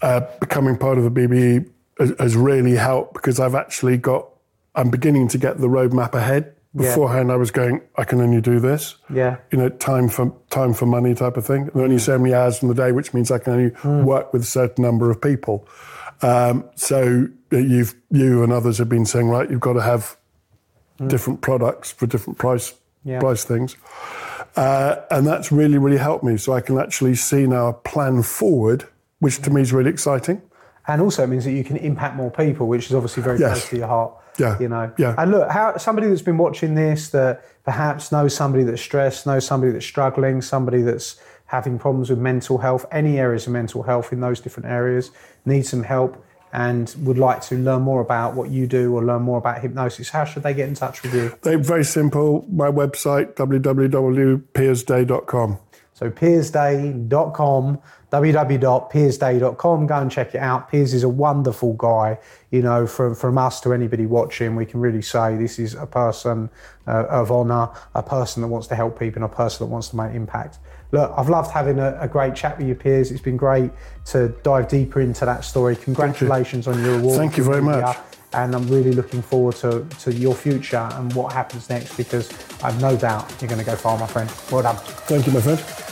uh, 0.00 0.20
becoming 0.40 0.76
part 0.76 0.98
of 0.98 1.04
the 1.04 1.10
BBE 1.10 1.68
has, 1.98 2.14
has 2.18 2.36
really 2.36 2.74
helped 2.74 3.14
because 3.14 3.38
I've 3.38 3.54
actually 3.54 3.98
got, 3.98 4.28
I'm 4.74 4.90
beginning 4.90 5.28
to 5.28 5.38
get 5.38 5.58
the 5.58 5.68
roadmap 5.68 6.14
ahead. 6.14 6.54
Yeah. 6.74 6.88
Beforehand, 6.88 7.30
I 7.30 7.36
was 7.36 7.50
going, 7.50 7.82
I 7.96 8.04
can 8.04 8.20
only 8.22 8.40
do 8.40 8.58
this. 8.58 8.96
Yeah. 9.12 9.36
You 9.50 9.58
know, 9.58 9.68
time 9.68 10.08
for 10.08 10.34
time 10.48 10.72
for 10.72 10.86
money 10.86 11.14
type 11.14 11.36
of 11.36 11.44
thing. 11.44 11.66
There 11.66 11.82
are 11.82 11.84
only 11.84 11.98
so 11.98 12.18
many 12.18 12.32
hours 12.34 12.62
in 12.62 12.68
the 12.68 12.74
day, 12.74 12.92
which 12.92 13.12
means 13.12 13.30
I 13.30 13.38
can 13.38 13.52
only 13.84 14.04
work 14.04 14.32
with 14.32 14.42
a 14.42 14.46
certain 14.46 14.82
number 14.82 15.10
of 15.10 15.20
people. 15.20 15.68
Um, 16.22 16.64
so 16.76 17.28
uh, 17.52 17.56
you've 17.58 17.94
you 18.10 18.42
and 18.42 18.52
others 18.52 18.78
have 18.78 18.88
been 18.88 19.04
saying, 19.04 19.28
right, 19.28 19.50
you've 19.50 19.60
got 19.60 19.74
to 19.74 19.82
have 19.82 20.16
different 21.08 21.40
products 21.42 21.90
for 21.92 22.06
different 22.06 22.38
price 22.38 22.74
Yeah. 23.04 23.20
price 23.20 23.44
things. 23.44 23.76
Uh, 24.56 24.96
and 25.10 25.26
that's 25.26 25.50
really, 25.52 25.78
really 25.78 25.98
helped 25.98 26.24
me. 26.24 26.36
So 26.38 26.52
I 26.54 26.60
can 26.60 26.78
actually 26.78 27.16
see 27.16 27.46
now 27.46 27.68
a 27.68 27.72
plan 27.72 28.22
forward, 28.22 28.84
which 29.18 29.42
to 29.42 29.50
me 29.50 29.60
is 29.62 29.72
really 29.72 29.90
exciting. 29.90 30.40
And 30.88 31.00
also, 31.00 31.22
it 31.24 31.28
means 31.28 31.44
that 31.44 31.52
you 31.52 31.62
can 31.64 31.76
impact 31.76 32.16
more 32.16 32.30
people, 32.30 32.66
which 32.66 32.86
is 32.86 32.94
obviously 32.94 33.22
very 33.22 33.38
Yes. 33.38 33.52
close 33.52 33.68
to 33.70 33.76
your 33.76 33.86
heart. 33.86 34.14
Yeah. 34.38 34.58
You 34.58 34.68
know. 34.68 34.90
Yeah. 34.98 35.14
And 35.18 35.30
look, 35.30 35.50
how 35.50 35.76
somebody 35.76 36.08
that's 36.08 36.22
been 36.22 36.38
watching 36.38 36.74
this 36.74 37.10
that 37.10 37.44
perhaps 37.64 38.10
knows 38.10 38.34
somebody 38.34 38.64
that's 38.64 38.80
stressed, 38.82 39.26
knows 39.26 39.46
somebody 39.46 39.72
that's 39.72 39.86
struggling, 39.86 40.42
somebody 40.42 40.82
that's 40.82 41.16
having 41.46 41.78
problems 41.78 42.08
with 42.10 42.18
mental 42.18 42.58
health, 42.58 42.86
any 42.90 43.18
areas 43.18 43.46
of 43.46 43.52
mental 43.52 43.82
health 43.82 44.12
in 44.12 44.20
those 44.20 44.40
different 44.40 44.68
areas, 44.70 45.10
needs 45.44 45.68
some 45.68 45.82
help 45.82 46.24
and 46.52 46.94
would 47.00 47.18
like 47.18 47.40
to 47.42 47.56
learn 47.56 47.82
more 47.82 48.00
about 48.00 48.34
what 48.34 48.50
you 48.50 48.66
do 48.66 48.94
or 48.94 49.04
learn 49.04 49.22
more 49.22 49.38
about 49.38 49.60
hypnosis, 49.62 50.10
how 50.10 50.24
should 50.24 50.42
they 50.42 50.52
get 50.52 50.68
in 50.68 50.74
touch 50.74 51.02
with 51.02 51.14
you? 51.14 51.32
They're 51.42 51.56
very 51.58 51.84
simple. 51.84 52.44
My 52.50 52.70
website, 52.70 53.34
www.piersday.com. 53.34 55.58
So 55.94 56.10
piersday.com, 56.10 57.78
www.piersday.com. 58.12 59.86
Go 59.86 59.96
and 59.96 60.10
check 60.10 60.34
it 60.34 60.38
out. 60.38 60.70
Piers 60.70 60.92
is 60.92 61.02
a 61.02 61.08
wonderful 61.08 61.72
guy. 61.72 62.18
You 62.50 62.60
know, 62.60 62.86
from, 62.86 63.14
from 63.14 63.38
us 63.38 63.60
to 63.62 63.72
anybody 63.72 64.04
watching, 64.04 64.54
we 64.54 64.66
can 64.66 64.80
really 64.80 65.00
say 65.00 65.36
this 65.36 65.58
is 65.58 65.74
a 65.74 65.86
person 65.86 66.50
uh, 66.86 67.06
of 67.06 67.32
honour, 67.32 67.70
a 67.94 68.02
person 68.02 68.42
that 68.42 68.48
wants 68.48 68.66
to 68.68 68.74
help 68.74 68.98
people, 68.98 69.22
and 69.22 69.32
a 69.32 69.34
person 69.34 69.66
that 69.66 69.72
wants 69.72 69.88
to 69.88 69.96
make 69.96 70.14
impact. 70.14 70.58
Look, 70.90 71.10
I've 71.16 71.30
loved 71.30 71.50
having 71.52 71.78
a, 71.78 71.98
a 71.98 72.06
great 72.06 72.34
chat 72.34 72.58
with 72.58 72.68
you, 72.68 72.74
Piers. 72.74 73.10
It's 73.10 73.22
been 73.22 73.38
great 73.38 73.70
to 74.06 74.28
dive 74.42 74.68
deeper 74.68 75.00
into 75.00 75.24
that 75.24 75.42
story. 75.42 75.74
Congratulations 75.74 76.68
on 76.68 76.82
your 76.84 76.98
award. 76.98 77.16
Thank 77.16 77.38
you 77.38 77.44
very 77.44 77.62
much. 77.62 77.96
And 78.34 78.54
I'm 78.54 78.68
really 78.68 78.92
looking 78.92 79.22
forward 79.22 79.56
to, 79.56 79.86
to 80.00 80.12
your 80.12 80.34
future 80.34 80.88
and 80.92 81.12
what 81.14 81.32
happens 81.32 81.70
next 81.70 81.96
because 81.96 82.30
I've 82.62 82.80
no 82.80 82.94
doubt 82.96 83.34
you're 83.40 83.48
going 83.48 83.58
to 83.58 83.64
go 83.64 83.76
far, 83.76 83.98
my 83.98 84.06
friend. 84.06 84.30
Well 84.50 84.62
done. 84.62 84.76
Thank 84.76 85.26
you, 85.26 85.32
my 85.32 85.40
friend. 85.40 85.91